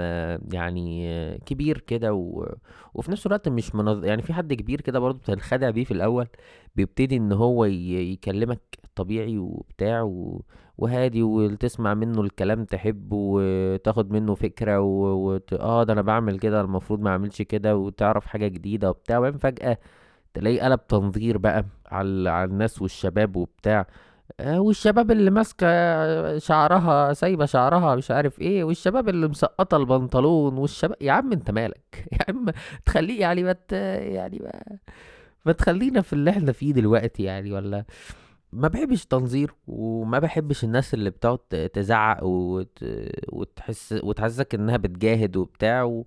يعني 0.53 1.39
كبير 1.47 1.79
كده 1.79 2.15
و... 2.15 2.47
وفي 2.95 3.11
نفس 3.13 3.27
الوقت 3.27 3.49
مش 3.49 3.75
منظ... 3.75 4.05
يعني 4.05 4.23
في 4.23 4.33
حد 4.33 4.53
كبير 4.55 4.81
كده 4.81 4.99
برضه 4.99 5.19
بتنخدع 5.19 5.71
بيه 5.71 5.85
في 5.85 5.91
الأول 5.91 6.27
بيبتدي 6.77 7.17
إن 7.17 7.33
هو 7.33 7.65
ي... 7.65 8.13
يكلمك 8.13 8.61
طبيعي 8.95 9.39
وبتاع 9.39 10.03
و... 10.03 10.43
وهادي 10.79 11.23
وتسمع 11.23 11.95
منه 11.95 12.21
الكلام 12.21 12.65
تحبه 12.65 13.17
وتاخد 13.17 14.11
منه 14.13 14.35
فكرة 14.35 14.81
و... 14.81 15.05
وت... 15.35 15.53
آه 15.53 15.85
ده 15.85 15.93
أنا 15.93 16.03
بعمل 16.03 16.39
كده 16.39 16.61
المفروض 16.61 17.01
ما 17.01 17.11
أعملش 17.11 17.43
كده 17.43 17.77
وتعرف 17.77 18.27
حاجة 18.27 18.49
جديدة 18.49 18.91
وبتاع. 18.91 19.19
وبعدين 19.19 19.39
فجأة 19.39 19.79
تلاقيه 20.35 20.63
قلب 20.63 20.87
تنظير 20.87 21.39
بقى 21.39 21.65
على 21.87 22.31
على 22.31 22.51
الناس 22.51 22.83
والشباب 22.83 23.37
وبتاع. 23.37 23.87
آه، 24.41 24.61
والشباب 24.61 25.11
اللي 25.11 25.31
ماسكة 25.31 25.67
شعرها 26.39 27.13
سايبة 27.13 27.47
شعرها 27.47 27.95
مش 27.97 28.11
عارف 28.11 28.41
إيه 28.41 28.65
والشباب 28.65 29.09
اللي 29.09 29.29
مسقطة 29.29 29.77
البنطلون 29.77 30.59
والشباب 30.59 30.97
يا 31.01 31.13
عم 31.13 31.33
أنت 31.33 31.51
مالك؟ 31.51 32.05
يا 32.13 32.19
عم 32.29 32.47
تخليه 32.87 33.21
يعني 33.21 33.43
ما 33.43 33.57
يعني 33.99 34.39
ما, 34.43 34.79
ما 35.47 35.53
تخلينا 35.53 36.01
في 36.01 36.13
اللي 36.13 36.31
إحنا 36.31 36.53
فيه 36.53 36.73
دلوقتي 36.73 37.23
يعني 37.23 37.53
ولا 37.53 37.85
ما 38.55 38.69
بحبش 38.69 39.07
تنظير 39.07 39.55
وما 39.67 40.19
بحبش 40.19 40.65
الناس 40.65 40.95
اللي 40.95 41.11
بتقعد 41.11 41.39
تزعق 41.73 42.25
وت... 42.25 42.85
وتحس 43.33 43.95
وتحسسك 44.03 44.55
إنها 44.55 44.77
بتجاهد 44.77 45.37
وبتاع 45.37 45.83
و... 45.83 46.05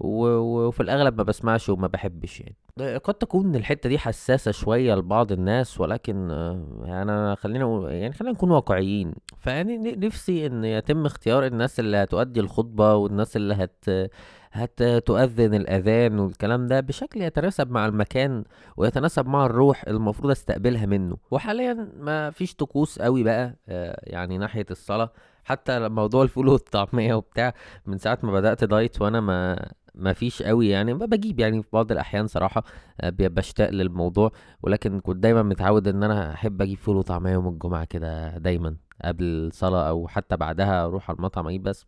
و... 0.00 0.26
وفي 0.36 0.80
الأغلب 0.80 1.18
ما 1.18 1.22
بسمعش 1.22 1.68
وما 1.68 1.86
بحبش 1.86 2.40
يعني. 2.40 2.56
قد 2.98 3.14
تكون 3.14 3.56
الحتة 3.56 3.88
دي 3.88 3.98
حساسة 3.98 4.50
شوية 4.50 4.94
لبعض 4.94 5.32
الناس 5.32 5.80
ولكن 5.80 6.30
آه، 6.30 6.64
أنا 7.02 7.34
خلينا 7.34 7.90
يعني 7.90 8.12
خلينا 8.14 8.34
نكون 8.34 8.50
واقعيين. 8.50 9.14
فيعني 9.38 9.78
نفسي 9.78 10.46
إن 10.46 10.64
يتم 10.64 11.06
اختيار 11.06 11.46
الناس 11.46 11.80
اللي 11.80 11.96
هتؤدي 11.96 12.40
الخطبة 12.40 12.94
والناس 12.94 13.36
اللي 13.36 13.54
هت 13.54 14.10
هتؤذن 14.52 15.54
الأذان 15.54 16.18
والكلام 16.18 16.66
ده 16.66 16.80
بشكل 16.80 17.22
يتناسب 17.22 17.70
مع 17.70 17.86
المكان 17.86 18.44
ويتناسب 18.76 19.26
مع 19.26 19.46
الروح 19.46 19.84
المفروض 19.88 20.30
أستقبلها 20.30 20.86
منه. 20.86 21.16
وحاليا 21.30 21.88
ما 22.00 22.30
فيش 22.30 22.54
طقوس 22.54 22.98
قوي 22.98 23.22
بقى 23.22 23.56
آه، 23.68 24.00
يعني 24.02 24.38
ناحية 24.38 24.66
الصلاة. 24.70 25.12
حتى 25.44 25.88
موضوع 25.88 26.22
الفول 26.22 26.48
والطعمية 26.48 27.14
وبتاع 27.14 27.54
من 27.86 27.98
ساعة 27.98 28.18
ما 28.22 28.32
بدأت 28.32 28.64
diet 28.64 29.02
وأنا 29.02 29.20
ما 29.20 29.66
ما 29.94 30.12
فيش 30.12 30.42
قوي 30.42 30.68
يعني 30.68 30.94
بجيب 30.94 31.40
يعني 31.40 31.62
في 31.62 31.68
بعض 31.72 31.92
الأحيان 31.92 32.26
صراحة 32.26 32.64
آه، 33.00 33.10
بشتاق 33.18 33.70
للموضوع. 33.70 34.32
ولكن 34.62 35.00
كنت 35.00 35.16
دايما 35.16 35.42
متعود 35.42 35.88
إن 35.88 36.02
أنا 36.02 36.32
أحب 36.34 36.62
أجيب 36.62 36.78
فول 36.78 36.96
وطعمية 36.96 37.32
يوم 37.32 37.48
الجمعة 37.48 37.84
كده 37.84 38.38
دايما 38.38 38.76
قبل 39.04 39.24
الصلاة 39.24 39.88
أو 39.88 40.08
حتى 40.08 40.36
بعدها 40.36 40.84
أروح 40.84 41.10
على 41.10 41.16
المطعم 41.16 41.46
أجيب 41.48 41.62
بس. 41.62 41.86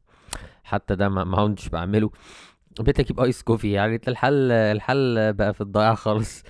حتى 0.64 0.94
ده 0.96 1.09
ما 1.09 1.37
كنتش 1.46 1.68
بعمله. 1.68 2.11
بقيت 2.80 3.00
أجيب 3.00 3.20
iced 3.20 3.42
coffee 3.42 3.72
يعني 3.72 4.00
الحل 4.08 4.52
الحل 4.52 5.32
بقى 5.32 5.54
في 5.54 5.61
الضياع 5.61 5.94
خالص. 5.94 6.42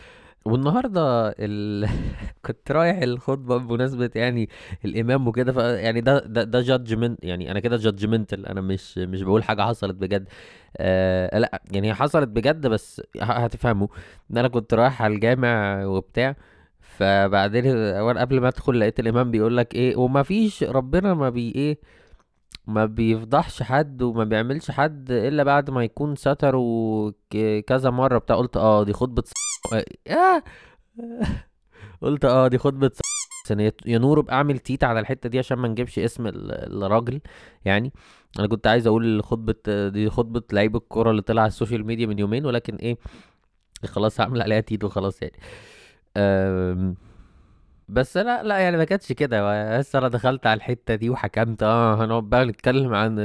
والنهاردة 0.45 1.29
ال... 1.39 1.89
كنت 2.47 2.73
رايح 2.73 2.99
الخطبة 2.99 3.57
بمناسبة 3.59 4.11
يعني 4.15 4.49
الإمام 4.85 5.29
وكده 5.29 5.53
ف... 5.53 5.57
يعني 5.59 6.01
ده 6.01 6.19
ده 6.21 6.45
ده 6.45 6.61
judgement 6.61 7.25
يعني 7.25 7.51
أنا 7.51 7.61
كده 7.61 7.77
judgmental 7.77 8.47
أنا 8.47 8.61
مش 8.61 8.99
مش 8.99 9.23
بقول 9.23 9.45
حاجة 9.45 9.63
حصلت 9.63 9.95
بجد. 9.97 10.29
آه 10.79 11.39
لأ 11.39 11.63
يعني 11.73 11.89
هي 11.89 11.95
حصلت 11.95 12.29
بجد 12.29 12.67
بس 12.67 13.03
هتفهموا. 13.21 13.89
ان 14.31 14.39
أنا 14.39 14.49
كنت 14.49 14.75
رايح 14.75 15.03
على 15.03 15.15
الجامع 15.15 15.85
وبتاع 15.87 16.37
فبعدين 16.81 17.65
قبل 18.19 18.41
ما 18.41 18.49
أدخل 18.49 18.81
لقيت 18.81 19.01
الإمام 19.01 19.31
بيقول 19.31 19.57
لك 19.57 19.75
إيه 19.75 19.97
وما 19.97 20.23
فيش 20.23 20.63
ربنا 20.65 21.15
ما 21.15 21.31
بي 21.31 21.53
إيه 21.57 21.79
ما 22.67 22.85
بيفضحش 22.87 23.63
حد 23.63 24.03
وما 24.03 24.25
بيعملش 24.25 24.71
حد 24.71 25.11
إلا 25.11 25.43
بعد 25.43 25.71
ما 25.71 25.85
يكون 25.85 26.17
ستره 26.17 26.61
ك- 27.31 27.65
كذا 27.67 27.91
مرة 27.91 28.19
بتاع 28.19 28.37
قلت 28.37 28.57
آه 28.57 28.83
دي 28.85 28.93
خطبه 28.93 29.23
ص- 29.27 29.73
آه. 30.11 30.43
قلت 32.01 32.25
آه 32.25 32.49
دي 32.49 32.59
خطبه 32.59 32.91
ص- 32.95 33.01
يا 33.87 33.99
نور 33.99 34.21
ابقى 34.21 34.35
اعمل 34.35 34.59
تيت 34.59 34.85
على 34.85 35.01
الحتة 35.01 35.29
دي 35.29 35.39
عشان 35.39 35.59
ما 35.59 35.69
نجيبش 35.69 35.99
اسم 35.99 36.27
ال- 36.27 36.83
الراجل 36.85 37.21
يعني 37.65 37.93
أنا 38.39 38.47
كنت 38.47 38.67
عايز 38.67 38.87
أقول 38.87 39.23
خطبه 39.25 39.55
دي 39.89 40.11
خطبه 40.11 40.43
لعيب 40.53 40.77
الكورة 40.77 41.11
اللي 41.11 41.23
طلع 41.23 41.43
على 41.43 41.49
ال 41.49 41.54
social 41.54 41.87
media 41.87 42.07
من 42.07 42.19
يومين 42.19 42.47
ولكن 42.47 42.75
إيه 42.77 42.99
خلاص 43.87 44.21
هعمل 44.21 44.43
عليها 44.43 44.61
تيت 44.61 44.85
وخلاص 44.85 45.23
يعني 45.23 45.35
أم، 46.17 46.95
بس 47.93 48.17
لا 48.17 48.43
لا 48.43 48.59
يعني 48.59 48.77
ما 48.77 48.85
كانتش 48.85 49.13
كده. 49.13 49.79
بس 49.79 49.97
أنا 49.97 50.09
دخلت 50.09 50.47
على 50.47 50.59
الحتة 50.59 50.95
دي 50.95 51.11
وحكمت 51.11 51.63
آه 51.63 52.05
هنقعد 52.05 52.23
بقى 52.25 52.45
نتكلم 52.47 52.95
عن 52.95 53.17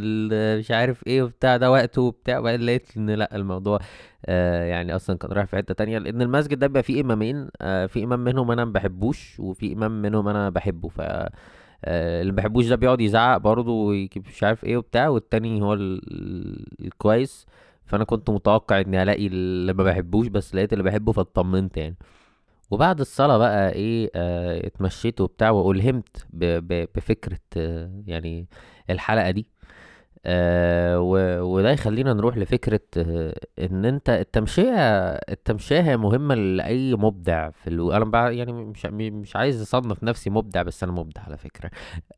مش 0.59 0.71
عارف 0.71 1.07
إيه 1.07 1.21
وبتاع 1.23 1.57
ده 1.57 1.71
وقته 1.71 2.01
وبتاع. 2.01 2.39
وبعدين 2.39 2.61
لقيت 2.65 2.97
إن 2.97 3.09
لا 3.09 3.35
الموضوع 3.35 3.79
آه 4.25 4.63
يعني 4.65 4.95
أصلا 4.95 5.17
كان 5.17 5.31
رايح 5.31 5.45
في 5.47 5.57
حتة 5.57 5.73
تانية. 5.73 5.97
لأن 5.97 6.21
المسجد 6.21 6.59
ده 6.59 6.67
بيبقى 6.67 6.83
فيه 6.83 7.01
إمامين 7.01 7.49
آه 7.61 7.85
في 7.85 8.03
إمام 8.03 8.19
منهم 8.19 8.51
أنا 8.51 8.65
ما 8.65 8.71
بحبوش 8.71 9.39
وفي 9.39 9.73
إمام 9.73 10.01
منهم 10.01 10.27
أنا 10.27 10.49
بحبه. 10.49 10.89
ف 10.89 11.01
آه، 11.85 12.21
اللي 12.21 12.31
بحبوش 12.33 12.67
ده 12.67 12.75
بيقعد 12.75 13.01
يزعق 13.01 13.37
برضه 13.37 13.91
مش 14.17 14.43
عارف 14.43 14.63
إيه 14.63 14.77
وبتاع 14.77 15.07
والتاني 15.09 15.61
هو 15.61 15.73
ال- 15.73 16.01
ال- 16.13 16.85
الكويس. 16.87 17.45
فأنا 17.85 18.03
كنت 18.03 18.29
متوقع 18.29 18.79
إني 18.81 19.03
ألاقي 19.03 19.27
اللي 19.27 19.73
ما 19.73 19.83
بحبوش 19.83 20.27
بس 20.27 20.55
لقيت 20.55 20.73
اللي 20.73 20.83
بحبه 20.83 21.11
فاطمنت 21.11 21.77
يعني. 21.77 21.95
وبعد 22.71 22.99
الصلاة 22.99 23.37
بقى 23.37 23.71
إيه 23.73 24.11
آه 24.15 24.67
اتمشيت 24.67 25.21
وبتاع 25.21 25.49
وألهمت 25.49 26.25
ب 26.29 26.45
ب 26.45 26.87
بفكرة 26.95 27.39
آه 27.57 28.03
يعني 28.07 28.47
الحلقة 28.89 29.31
دي. 29.31 29.47
آه 30.25 30.99
و- 30.99 31.41
وده 31.41 31.71
يخلينا 31.71 32.13
نروح 32.13 32.37
لفكرة 32.37 32.79
آه 32.97 33.35
إن 33.59 33.85
أنت 33.85 34.09
التمشية 34.09 34.73
التمشية 35.13 35.81
هي 35.81 35.97
مهمة 35.97 36.35
لأي 36.35 36.95
مبدع 36.95 37.49
في 37.51 37.67
ألو... 37.69 37.91
أنا 37.91 38.05
بقى 38.05 38.37
يعني 38.37 38.53
مش 38.53 38.85
مش 38.85 39.35
عايز 39.35 39.61
أصنف 39.61 40.03
نفسي 40.03 40.29
مبدع 40.29 40.61
بس 40.63 40.83
أنا 40.83 40.91
مبدع 40.91 41.21
على 41.21 41.37
فكرة. 41.37 41.71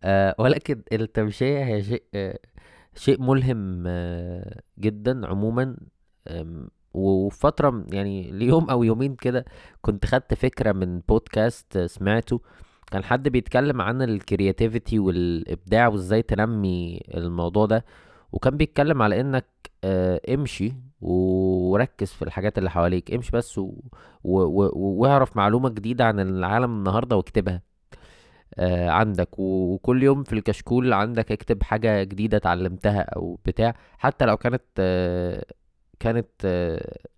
آه 0.04 0.36
ولكن 0.40 0.82
التمشية 0.94 1.66
هي 1.66 1.84
شيء 1.84 2.04
آه 2.16 2.40
شيء 2.96 3.22
ملهم 3.22 3.84
آه 3.88 4.62
جدا 4.80 5.28
عموما. 5.28 5.78
آم، 6.96 7.02
وفي 7.02 7.40
فترة 7.40 7.70
م- 7.70 7.86
يعني 7.94 8.32
ليوم 8.32 8.70
أو 8.70 8.84
يومين 8.84 9.16
كده 9.16 9.46
كنت 9.82 10.06
خدت 10.06 10.34
فكرة 10.34 10.72
من 10.72 11.00
بودكاست 11.00 11.78
سمعته. 11.78 12.42
كان 12.92 13.04
حد 13.04 13.30
بيتكلم 13.30 13.82
عن 13.82 14.02
الكرياتيفيتي 14.02 15.00
والإبداع 15.00 15.88
وإزاي 15.88 16.22
تنمي 16.22 17.00
الموضوع 17.14 17.66
ده. 17.66 17.86
وكان 18.32 18.58
بيتكلم 18.58 19.02
على 19.02 19.22
إنك 19.22 19.46
آه، 19.84 20.22
امشي 20.30 20.74
وركز 21.02 22.08
في 22.12 22.22
الحاجات 22.22 22.58
اللي 22.58 22.70
حواليك. 22.70 23.14
امشي 23.14 23.32
بس 23.34 23.58
و... 23.58 23.64
و... 24.24 24.70
واعرف 24.76 25.38
معلومة 25.38 25.70
جديدة 25.70 26.06
عن 26.06 26.20
العالم 26.20 26.78
النهاردة 26.78 27.16
واكتبها 27.18 27.62
آه، 28.60 28.90
عندك. 28.90 29.30
وكل 29.40 30.04
يوم 30.04 30.24
في 30.24 30.34
الكشكول 30.34 30.94
عندك 30.94 31.32
اكتب 31.32 31.64
حاجة 31.64 32.04
جديدة 32.04 32.38
اتعلمتها 32.38 33.02
أو 33.02 33.40
بتاع. 33.46 33.76
حتى 33.98 34.26
لو 34.26 34.38
كانت 34.38 34.64
آه، 34.80 35.46
كانت 36.00 36.30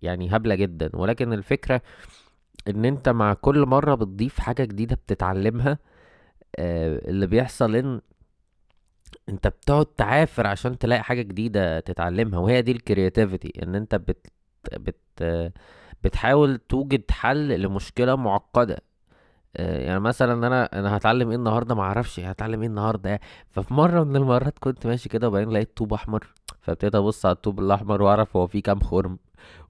يعني 0.02 0.36
هبلة 0.36 0.54
جدا. 0.54 0.90
ولكن 0.94 1.32
الفكرة 1.32 1.82
إن 2.68 2.84
أنت 2.84 3.08
مع 3.08 3.34
كل 3.34 3.66
مرة 3.66 3.94
بتضيف 3.94 4.38
حاجة 4.40 4.64
جديدة 4.64 4.96
بتتعلمها 4.96 5.78
آه، 6.58 7.10
اللي 7.10 7.26
بيحصل 7.26 7.76
إن 7.76 8.00
أنت 9.28 9.46
بتقعد 9.48 9.86
تعافر 9.86 10.46
عشان 10.46 10.78
تلاقي 10.78 11.02
حاجة 11.02 11.22
جديدة 11.22 11.80
تتعلمها. 11.80 12.38
وهي 12.38 12.62
دي 12.62 12.72
الكرياتيفيتي 12.72 13.52
إن 13.62 13.74
أنت 13.74 13.94
بت 13.94 14.26
بت 14.72 14.96
بتحاول 16.04 16.58
توجد 16.58 17.10
حل 17.10 17.60
لمشكلة 17.60 18.16
معقدة. 18.16 18.78
يعني 19.54 20.00
مثلا 20.00 20.46
أنا 20.46 20.78
أنا 20.78 20.96
هتعلم 20.96 21.28
إيه 21.30 21.36
النهارده؟ 21.36 21.74
ما 21.74 21.82
أعرفش 21.82 22.20
هتعلم 22.20 22.60
إيه 22.60 22.68
النهارده. 22.68 23.20
ففي 23.50 23.74
مرة 23.74 24.04
من 24.04 24.16
المرات 24.16 24.58
كنت 24.58 24.86
ماشي 24.86 25.08
كده 25.08 25.28
وبعدين 25.28 25.50
لقيت 25.50 25.76
طوب 25.76 25.92
أحمر 25.94 26.26
فابتديت 26.60 26.94
أبص 26.94 27.26
على 27.26 27.32
الطوب 27.34 27.60
الأحمر 27.60 28.02
وأعرف 28.02 28.36
هو 28.36 28.46
فيه 28.46 28.62
كام 28.62 28.80
خرم 28.80 29.18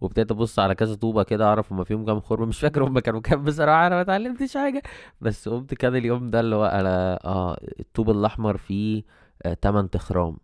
وابتديت 0.00 0.30
أبص 0.30 0.58
على 0.58 0.74
كذا 0.74 0.94
طوبة 0.94 1.22
كده 1.22 1.44
أعرف 1.46 1.72
هما 1.72 1.84
فيهم 1.84 2.04
كام 2.06 2.20
خرم 2.20 2.48
مش 2.48 2.60
فاكر 2.60 2.84
هما 2.84 3.00
كانوا 3.00 3.20
كام 3.20 3.44
بصراحة 3.44 3.86
أنا 3.86 3.94
ما 3.94 4.00
اتعلمتش 4.00 4.56
حاجة. 4.56 4.82
بس 5.20 5.48
قمت 5.48 5.74
كان 5.74 5.96
اليوم 5.96 6.30
ده 6.30 6.40
اللي 6.40 6.56
هو 6.56 6.64
أنا 6.64 7.18
آه 7.24 7.58
الطوب 7.80 8.10
الأحمر 8.10 8.56
فيه 8.56 9.02
آه 9.42 9.54
8 9.62 9.88
تخرام. 9.88 10.36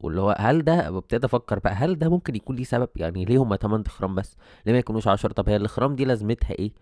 واللي 0.00 0.20
هو 0.20 0.36
هل 0.38 0.62
ده 0.64 0.88
ابتديت 0.88 1.24
أفكر 1.24 1.58
بقى 1.58 1.72
هل 1.74 1.98
ده 1.98 2.08
ممكن 2.08 2.36
يكون 2.36 2.56
ليه 2.56 2.64
سبب؟ 2.64 2.88
يعني 2.96 3.24
ليه 3.24 3.38
هما 3.42 3.56
8 3.56 3.84
تخرام 3.84 4.14
بس؟ 4.14 4.36
ليه 4.66 4.72
ما 4.72 4.78
يكونوش 4.78 5.08
10 5.08 5.32
طب 5.32 5.48
هي 5.48 5.56
الاخرام 5.56 5.94
دي 5.96 6.04
لازمتها 6.04 6.50
إيه؟ 6.58 6.72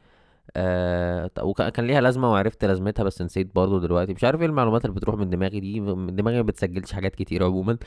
آه 0.56 1.30
وكان 1.42 1.68
كان 1.68 1.86
ليها 1.86 2.00
لازمة 2.00 2.32
وعرفت 2.32 2.64
لازمتها 2.64 3.02
بس 3.02 3.22
نسيت 3.22 3.54
برضو 3.54 3.78
دلوقتي. 3.78 4.12
مش 4.14 4.24
عارف 4.24 4.40
إيه 4.40 4.46
المعلومات 4.46 4.84
اللي 4.84 4.96
بتروح 4.96 5.16
من 5.16 5.30
دماغي 5.30 5.60
دي 5.60 5.80
دماغي 6.10 6.36
ما 6.36 6.42
بتسجلش 6.42 6.92
حاجات 6.92 7.14
كتير 7.14 7.44
عموما. 7.44 7.78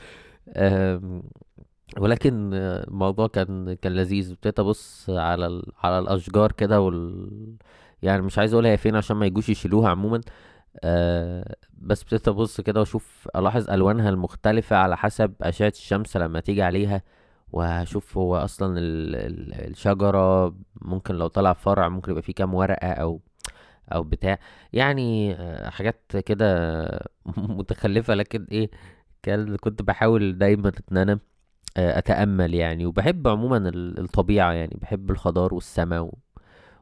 ولكن 1.98 2.50
الموضوع 2.54 3.26
كان 3.28 3.74
كان 3.74 3.92
لذيذ. 3.92 4.30
ابتديت 4.32 4.60
أبص 4.60 5.10
على 5.10 5.46
ال... 5.46 5.62
على 5.82 5.98
الأشجار 5.98 6.52
كده 6.52 6.80
وال 6.80 7.56
يعني 8.02 8.22
مش 8.22 8.38
عايز 8.38 8.52
أقول 8.54 8.66
هي 8.66 8.76
فين 8.76 8.96
عشان 8.96 9.16
ما 9.16 9.26
يجوش 9.26 9.48
يشيلوها 9.48 9.90
عموما. 9.90 10.20
آه 10.84 11.56
بس 11.78 12.02
ابتديت 12.02 12.28
أبص 12.28 12.60
كده 12.60 12.80
وأشوف 12.80 13.28
ألاحظ 13.36 13.70
ألوانها 13.70 14.10
المختلفة 14.10 14.76
على 14.76 14.96
حسب 14.96 15.34
أشعة 15.42 15.68
الشمس 15.68 16.16
لما 16.16 16.40
تيجي 16.40 16.62
عليها. 16.62 17.02
وهشوف 17.54 18.18
هو 18.18 18.36
أصلا 18.36 18.78
ال... 18.78 19.16
ال... 19.16 19.54
الشجرة 19.70 20.54
ممكن 20.82 21.14
لو 21.14 21.26
طلع 21.28 21.52
فرع 21.52 21.88
ممكن 21.88 22.10
يبقى 22.12 22.22
فيه 22.22 22.32
كام 22.34 22.54
ورقة 22.54 22.88
أو 22.92 23.20
أو 23.94 24.02
بتاع. 24.02 24.38
يعني 24.72 25.34
آه، 25.34 25.70
حاجات 25.70 26.16
كده 26.26 26.46
متخلفة 27.58 28.14
لكن 28.14 28.46
إيه 28.52 28.70
كان 29.22 29.56
كنت 29.56 29.82
بحاول 29.82 30.38
دايما 30.38 30.72
إن 30.92 30.96
أنا 30.98 31.18
آه، 31.76 31.98
أتأمل 31.98 32.54
يعني. 32.54 32.86
وبحب 32.86 33.28
عموما 33.28 33.56
ال- 33.58 34.00
الطبيعة 34.00 34.52
يعني. 34.52 34.78
بحب 34.82 35.10
الخضار 35.10 35.54
والسماء 35.54 36.02
و... 36.02 36.14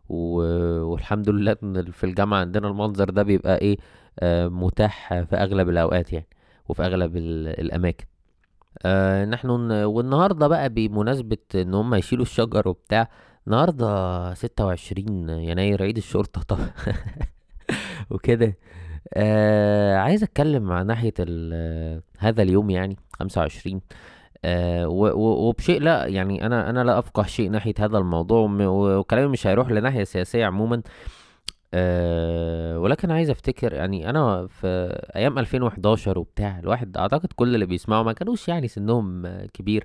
و... 0.08 0.42
والحمد 0.92 1.28
لله 1.30 1.56
إن 1.62 1.90
في 1.92 2.04
الجامعة 2.04 2.40
عندنا 2.40 2.68
المنظر 2.68 3.10
ده 3.10 3.22
بيبقى 3.22 3.58
إيه 3.58 3.78
آه، 4.20 4.48
متاح 4.48 5.08
في 5.22 5.36
أغلب 5.36 5.68
الأوقات 5.68 6.12
يعني. 6.12 6.26
وفي 6.68 6.82
أغلب 6.84 7.16
ال... 7.16 7.48
الأماكن. 7.60 8.06
آه 8.84 9.24
نحن 9.24 9.50
والنهارده 9.84 10.48
بقى 10.48 10.68
بمناسبة 10.68 11.36
إن 11.54 11.74
هم 11.74 11.94
يشيلوا 11.94 12.22
الشجر 12.24 12.68
وبتاع 12.68 13.08
النهارده 13.46 14.34
26 14.34 15.28
يناير 15.28 15.82
عيد 15.82 15.96
الشرطة 15.96 16.42
طبعا. 16.42 16.70
وكده. 18.10 18.56
آه 19.14 19.96
عايز 19.96 20.22
أتكلم 20.22 20.72
عن 20.72 20.86
ناحية 20.86 21.14
ال- 21.20 22.02
هذا 22.18 22.42
اليوم 22.42 22.70
يعني 22.70 22.96
25 23.12 23.80
آه 24.44 24.88
وبشيء 24.88 25.80
لا 25.80 26.06
يعني 26.06 26.46
أنا 26.46 26.70
أنا 26.70 26.84
لا 26.84 26.98
أفقه 26.98 27.22
شيء 27.22 27.50
ناحية 27.50 27.74
هذا 27.78 27.98
الموضوع 27.98 28.48
وكلامي 28.60 29.28
مش 29.28 29.46
هيروح 29.46 29.70
لناحية 29.70 30.04
سياسية 30.04 30.46
عموما. 30.46 30.82
أه 31.74 32.78
ولكن 32.78 33.10
عايز 33.10 33.30
افتكر 33.30 33.72
يعني 33.72 34.10
أنا 34.10 34.46
في 34.46 34.66
أيام 35.16 35.38
2011 35.38 36.18
وبتاع 36.18 36.58
الواحد 36.58 36.96
اعتقد 36.96 37.28
كل 37.36 37.54
اللي 37.54 37.66
بيسمعوا 37.66 38.02
ما 38.02 38.12
كانوش 38.12 38.48
يعني 38.48 38.68
سنهم 38.68 39.26
آه، 39.26 39.46
كبير. 39.46 39.84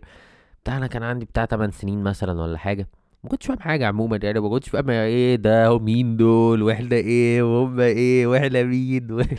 بتاع 0.63 0.77
أنا 0.77 0.87
كان 0.87 1.03
عندي 1.03 1.25
بتاع 1.25 1.45
8 1.45 1.71
سنين 1.71 2.03
مثلا 2.03 2.41
ولا 2.41 2.57
حاجة. 2.57 2.87
ما 3.23 3.29
كنتش 3.29 3.47
فاهم 3.47 3.59
حاجة 3.59 3.87
عموما 3.87 4.19
يعني 4.23 4.39
ما 4.39 4.49
كنتش 4.49 4.69
فاهم 4.69 4.89
إيه 4.89 5.35
ده 5.35 5.67
هم 5.67 5.85
مين 5.85 6.17
دول 6.17 6.63
وإحنا 6.63 6.95
إيه 6.95 7.43
وهم 7.43 7.79
إيه 7.79 8.27
وإحنا 8.27 8.63
مين 8.63 9.11
وال- 9.13 9.37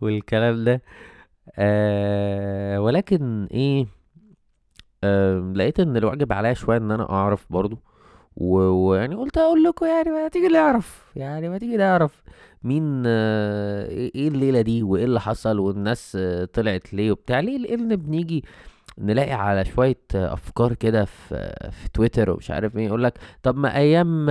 والكلام 0.00 0.64
ده. 0.64 0.82
أه 1.56 2.80
ولكن 2.80 3.48
إيه 3.50 3.86
أه 5.04 5.52
لقيت 5.56 5.80
إن 5.80 5.96
الواجب 5.96 6.32
عليا 6.32 6.54
شوية 6.54 6.76
إن 6.78 6.90
أنا 6.90 7.10
أعرف 7.10 7.46
برضو. 7.50 7.78
ويعني 8.36 9.14
قلت 9.14 9.38
أقول 9.38 9.64
لكم 9.64 9.86
يعني 9.86 10.10
ما 10.10 10.28
تيجي 10.28 10.48
نعرف 10.48 11.04
يعني 11.16 11.48
ما 11.48 11.58
تيجي 11.58 11.76
نعرف 11.76 12.22
مين 12.64 13.02
آه، 13.06 13.88
إيه 13.88 14.10
إيه 14.14 14.28
الليلة 14.28 14.60
دي 14.60 14.82
وإيه 14.82 15.04
اللي 15.04 15.20
حصل 15.20 15.58
والناس 15.58 16.18
طلعت 16.52 16.94
ليه 16.94 17.12
وبتاع 17.12 17.40
ليه 17.40 17.58
لأن 17.58 17.96
بنيجي 17.96 18.44
نلاقي 18.98 19.32
على 19.32 19.64
شوية 19.64 19.98
أفكار 20.14 20.74
كده 20.74 21.04
في 21.04 21.54
في 21.72 21.88
تويتر 21.94 22.30
ومش 22.30 22.50
عارف 22.50 22.76
إيه 22.76 22.86
يقول 22.86 23.04
لك 23.04 23.18
طب 23.42 23.56
ما 23.56 23.76
أيام 23.76 24.26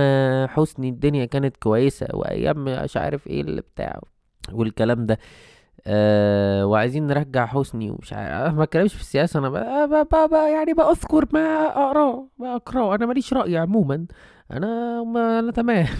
حسني 0.48 0.88
الدنيا 0.88 1.24
كانت 1.24 1.56
كويسة 1.56 2.06
وأيام 2.14 2.64
مش 2.64 2.96
عارف 2.96 3.26
إيه 3.26 3.40
اللي 3.40 3.60
بتاع 3.60 4.00
والكلام 4.52 5.06
ده. 5.06 5.18
أه 5.86 6.66
وعايزين 6.66 7.06
نرجع 7.06 7.46
حسني 7.46 7.90
ومش 7.90 8.12
عارف 8.12 8.30
أنا 8.30 8.52
ما 8.52 8.62
اتكلمش 8.62 8.94
في 8.94 9.00
السياسة 9.00 9.38
أنا 9.40 9.48
بقى 9.48 9.88
بقى 9.88 10.04
بقى 10.12 10.28
بقى 10.28 10.52
يعني 10.52 10.72
بأذكر 10.74 11.26
ما 11.32 11.66
أقرأه 11.66 12.28
ما 12.38 12.56
أقرأه. 12.56 12.94
أنا 12.94 13.06
ماليش 13.06 13.32
رأي 13.34 13.56
عموما. 13.58 14.06
أنا 14.52 15.02
ما 15.02 15.38
أنا 15.38 15.52
تمام. 15.52 15.86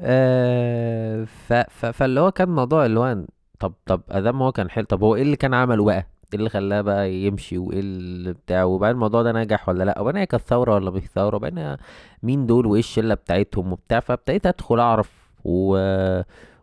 آه 0.00 1.24
ف 1.24 1.52
فاللي 1.86 2.20
هو 2.20 2.30
كان 2.32 2.48
موضوع 2.48 2.86
اللي 2.86 3.00
هو 3.00 3.24
طب 3.60 3.72
طب 3.86 4.02
أدام 4.10 4.42
هو 4.42 4.52
كان 4.52 4.70
حلو 4.70 4.84
طب 4.84 5.02
هو 5.04 5.14
إيه 5.16 5.22
اللي 5.22 5.36
كان 5.36 5.54
عمله 5.54 5.84
بقى؟ 5.84 5.96
إيه 6.32 6.38
اللي 6.38 6.50
خلاه 6.50 6.80
بقى 6.80 7.12
يمشي 7.14 7.58
وإيه 7.58 7.80
اللي 7.80 8.32
بتاع؟ 8.32 8.64
وبعدين 8.64 8.94
الموضوع 8.94 9.22
ده 9.22 9.32
نجح 9.32 9.68
ولا 9.68 9.84
لأ؟ 9.84 10.00
وبعدين 10.00 10.20
هي 10.20 10.26
كانت 10.26 10.42
ثورة 10.42 10.74
ولا 10.74 10.90
مش 10.90 11.02
ثورة؟ 11.02 11.36
وبعدين 11.36 11.76
مين 12.22 12.46
دول 12.46 12.66
وإيه 12.66 12.80
الشلة 12.80 13.14
بتاعتهم 13.14 13.72
وبتاع؟ 13.72 14.00
فابتديت 14.00 14.46
أدخل 14.46 14.80
أعرف 14.80 15.10
و 15.44 15.76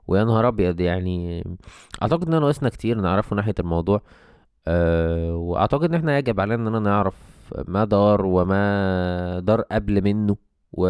ويا 0.10 0.24
نهار 0.24 0.48
أبيض 0.48 0.80
يعني 0.82 1.44
أعتقد 2.02 2.34
إن 2.34 2.42
ناقصنا 2.42 2.70
كتير 2.70 3.02
نعرفه 3.02 3.36
ناحية 3.36 3.56
الموضوع. 3.60 4.02
أه 4.68 5.36
وأعتقد 5.36 5.84
إن 5.90 5.96
إحنا 5.96 6.18
يجب 6.18 6.40
علينا 6.40 6.68
اننا 6.70 6.80
نعرف 6.80 7.16
ما 7.68 7.86
دار 7.86 8.26
وما 8.26 9.40
دار 9.40 9.62
قبل 9.62 10.04
منه 10.04 10.36
و... 10.74 10.88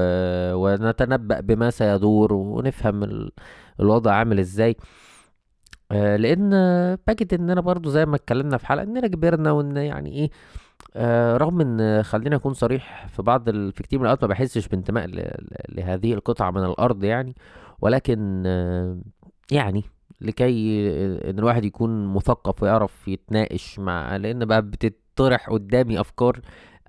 ونتنبأ 0.53 1.39
بما 1.39 1.69
سيدور 1.69 2.34
ونفهم 2.34 3.03
ال... 3.03 3.32
الوضع 3.79 4.12
عامل 4.13 4.39
إزاي. 4.39 4.75
أه 5.91 6.15
لأن 6.15 6.49
باكد 7.08 7.34
اننا 7.34 7.62
برضو 7.62 7.89
زي 7.89 8.05
ما 8.05 8.15
اتكلمنا 8.15 8.58
في 8.58 8.67
حلقة 8.67 8.84
اننا 8.84 9.08
كبرنا 9.08 9.51
وإن 9.51 9.77
يعني 9.77 10.12
إيه 10.12 10.29
أه 10.95 11.37
رغم 11.37 11.61
إن 11.61 12.03
خلينا 12.03 12.35
أكون 12.35 12.53
صريح 12.53 13.07
في 13.07 13.21
بعض 13.21 13.49
ال... 13.49 13.71
في 13.71 13.83
كتير 13.83 13.99
من 13.99 14.05
الأوقات 14.05 14.23
ما 14.23 14.27
بحسش 14.29 14.67
بانتماء 14.67 15.05
ل... 15.07 15.31
لهذه 15.69 16.13
القطعة 16.13 16.51
من 16.51 16.63
الأرض 16.65 17.03
يعني 17.03 17.35
ولكن 17.81 18.43
أه 18.45 18.97
يعني 19.51 19.83
لكي 20.21 20.89
إن 21.29 21.39
الواحد 21.39 21.65
يكون 21.65 22.13
مثقف 22.13 22.63
ويعرف 22.63 23.07
يتناقش 23.07 23.79
مع 23.79 24.15
لأن 24.17 24.45
بقى 24.45 24.61
بتطرح 24.61 25.49
قدامي 25.49 25.99
أفكار 26.01 26.39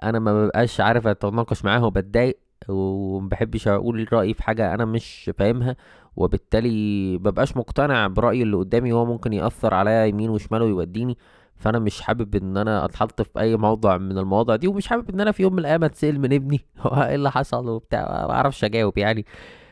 أنا 0.03 0.19
ما 0.19 0.45
ببقاش 0.45 0.81
عارف 0.81 1.07
أتناقش 1.07 1.65
معاها 1.65 1.85
وبتضايق 1.85 2.39
ومبحبش 2.69 3.69
أقول 3.69 4.13
رأيي 4.13 4.35
في 4.35 4.43
حاجة 4.43 4.75
أنا 4.75 4.85
مش 4.85 5.31
فاهمها 5.39 5.77
وبالتالي 6.17 7.19
مبقاش 7.19 7.57
مقتنع 7.57 8.07
برايي 8.07 8.43
اللي 8.43 8.57
قدامي 8.57 8.93
هو 8.93 9.05
ممكن 9.05 9.33
يأثر 9.33 9.75
عليا 9.75 10.05
يمين 10.05 10.31
وشمال 10.31 10.63
ويوديني. 10.63 11.19
فأنا 11.61 11.79
مش 11.79 12.01
حابب 12.01 12.37
إن 12.37 12.57
أنا 12.57 12.85
أتحط 12.85 13.23
في 13.23 13.41
أي 13.41 13.57
موضع 13.57 13.97
من 13.99 14.19
المواضع 14.19 14.57
دي 14.57 14.69
ومش 14.69 14.87
حابب 14.87 15.11
إن 15.11 15.21
أنا 15.21 15.33
في 15.33 15.43
يوم 15.43 15.53
من 15.53 15.59
الأيام 15.59 15.85
أتسأل 15.85 16.21
من 16.21 16.33
ابني 16.33 16.61
هو 16.81 17.03
إيه 17.03 17.15
اللي 17.15 17.31
حصل 17.31 17.69
وبتاع 17.69 18.27
ما 18.27 18.33
أعرفش 18.33 18.65
أجاوب 18.65 18.99
يعني. 18.99 19.25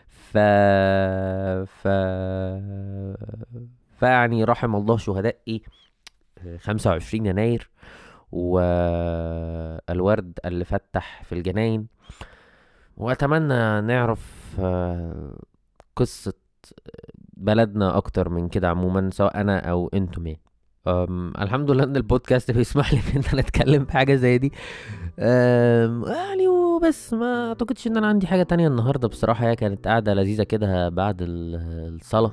ف 0.09 0.39
ف 1.67 1.89
فيعني 4.01 4.45
رحم 4.45 4.77
الله 4.77 4.97
شهدائي 4.97 5.63
25 6.59 7.27
يناير 7.27 7.71
والورد 8.33 10.39
اللي 10.45 10.65
فتح 10.65 11.23
في 11.23 11.35
الجناين. 11.35 11.87
وأتمنى 12.97 13.81
نعرف 13.81 14.61
قصة 15.97 16.35
بلدنا 17.37 17.97
أكتر 17.97 18.29
من 18.29 18.49
كده 18.49 18.69
عموما 18.69 19.11
سواء 19.13 19.41
أنا 19.41 19.71
أو 19.71 19.91
أنتم 19.95 20.27
يعني. 20.27 20.48
الحمد 20.87 21.71
لله 21.71 21.85
إن 21.85 21.97
البودكاست 21.97 22.51
بيسمح 22.51 22.93
لي 22.95 23.01
إن 23.17 23.23
أنا 23.33 23.41
أتكلم 23.41 23.85
في 23.85 23.93
حاجة 23.93 24.15
زي 24.15 24.39
دي. 24.39 24.53
يعني 25.19 26.49
وبس 26.49 27.15
ما 27.15 27.49
أعتقدش 27.49 27.87
إن 27.87 27.97
أنا 27.97 28.07
عندي 28.07 28.27
حاجة 28.27 28.43
تانية 28.43 28.69
النهارده 28.69 29.09
بصراحة. 29.09 29.47
هي 29.47 29.57
كانت 29.57 29.89
قاعدة 29.89 30.15
لذيذة 30.15 30.43
كده 30.43 30.89
بعد 30.89 31.17
الصلاة. 31.21 32.33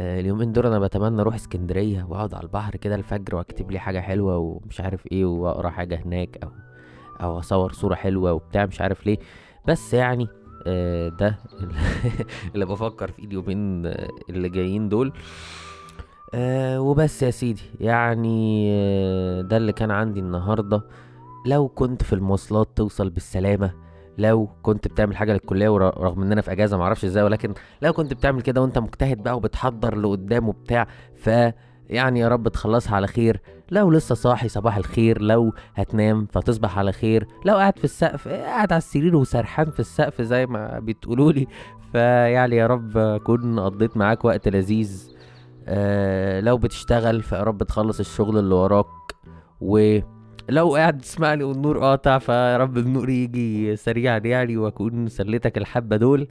اليومين 0.00 0.52
دول 0.52 0.66
أنا 0.66 0.78
بتمنى 0.78 1.20
أروح 1.20 1.34
اسكندرية 1.34 2.04
وأقعد 2.04 2.34
على 2.34 2.42
البحر 2.42 2.76
كده 2.76 2.94
الفجر 2.94 3.34
وأكتب 3.36 3.70
لي 3.70 3.78
حاجة 3.78 4.00
حلوة 4.00 4.36
ومش 4.38 4.80
عارف 4.80 5.06
إيه 5.12 5.24
وأقرأ 5.24 5.70
حاجة 5.70 6.02
هناك 6.04 6.38
أو 6.42 6.50
أو 7.20 7.38
أصور 7.38 7.72
صورة 7.72 7.94
حلوة 7.94 8.32
وبتاع 8.32 8.66
مش 8.66 8.80
عارف 8.80 9.06
ليه. 9.06 9.18
بس 9.68 9.94
يعني 9.94 10.28
ده 11.18 11.38
اللي 12.54 12.66
بفكر 12.66 13.10
فيه 13.10 13.24
اليومين 13.24 13.86
اللي 14.30 14.48
جايين 14.48 14.88
دول. 14.88 15.12
أه 16.34 16.80
وبس 16.80 17.22
يا 17.22 17.30
سيدي. 17.30 17.62
يعني 17.80 18.70
ده 19.42 19.56
اللي 19.56 19.72
كان 19.72 19.90
عندي 19.90 20.20
النهارده. 20.20 20.82
لو 21.46 21.68
كنت 21.68 22.02
في 22.02 22.12
المواصلات 22.12 22.68
توصل 22.76 23.10
بالسلامة. 23.10 23.72
لو 24.18 24.48
كنت 24.62 24.88
بتعمل 24.88 25.16
حاجة 25.16 25.32
للكلية 25.32 25.68
ورغم 25.68 26.22
إن 26.22 26.32
أنا 26.32 26.40
في 26.40 26.52
أجازة 26.52 26.76
معرفش 26.76 27.04
إزاي 27.04 27.22
ولكن 27.24 27.54
لو 27.82 27.92
كنت 27.92 28.14
بتعمل 28.14 28.42
كده 28.42 28.62
وأنت 28.62 28.78
مجتهد 28.78 29.22
بقى 29.22 29.36
وبتحضر 29.36 29.96
لقدام 29.98 30.48
وبتاع 30.48 30.86
ف 31.16 31.30
يعني 31.88 32.20
يا 32.20 32.28
رب 32.28 32.48
تخلصها 32.48 32.96
على 32.96 33.06
خير. 33.06 33.40
لو 33.70 33.90
لسه 33.90 34.14
صاحي 34.14 34.48
صباح 34.48 34.76
الخير. 34.76 35.22
لو 35.22 35.52
هتنام 35.74 36.26
فتصبح 36.32 36.78
على 36.78 36.92
خير. 36.92 37.26
لو 37.44 37.56
قاعد 37.56 37.78
في 37.78 37.84
السقف 37.84 38.28
قاعد 38.28 38.72
على 38.72 38.78
السرير 38.78 39.16
وسرحان 39.16 39.70
في 39.70 39.80
السقف 39.80 40.22
زي 40.22 40.46
ما 40.46 40.78
بتقولوا 40.78 41.32
لي 41.32 41.46
فيعني 41.92 42.56
يا 42.56 42.66
رب 42.66 42.96
أكون 42.96 43.60
قضيت 43.60 43.96
معاك 43.96 44.24
وقت 44.24 44.48
لذيذ. 44.48 45.12
آه 45.68 46.40
لو 46.40 46.56
بتشتغل 46.56 47.22
فيا 47.22 47.42
رب 47.42 47.62
تخلص 47.62 48.00
الشغل 48.00 48.38
اللي 48.38 48.54
وراك. 48.54 48.86
ولو 49.60 50.74
قاعد 50.76 50.98
تسمعني 50.98 51.44
والنور 51.44 51.78
قاطع 51.78 52.18
فيا 52.18 52.56
رب 52.56 52.78
النور 52.78 53.10
يجي 53.10 53.76
سريعا 53.76 54.18
يعني 54.18 54.56
وأكون 54.56 55.08
سليتك 55.08 55.58
الحبة 55.58 55.96
دول. 55.96 56.28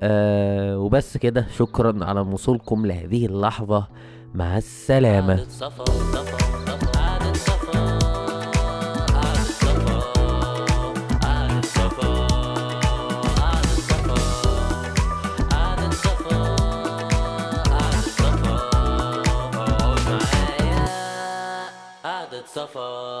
آه 0.00 0.78
وبس 0.78 1.16
كده 1.16 1.46
شكرا 1.56 2.04
على 2.04 2.20
وصولكم 2.20 2.86
لهذه 2.86 3.26
اللحظة. 3.26 3.88
مع 4.34 4.56
السلامة. 4.56 5.46
Safa. 22.54 23.13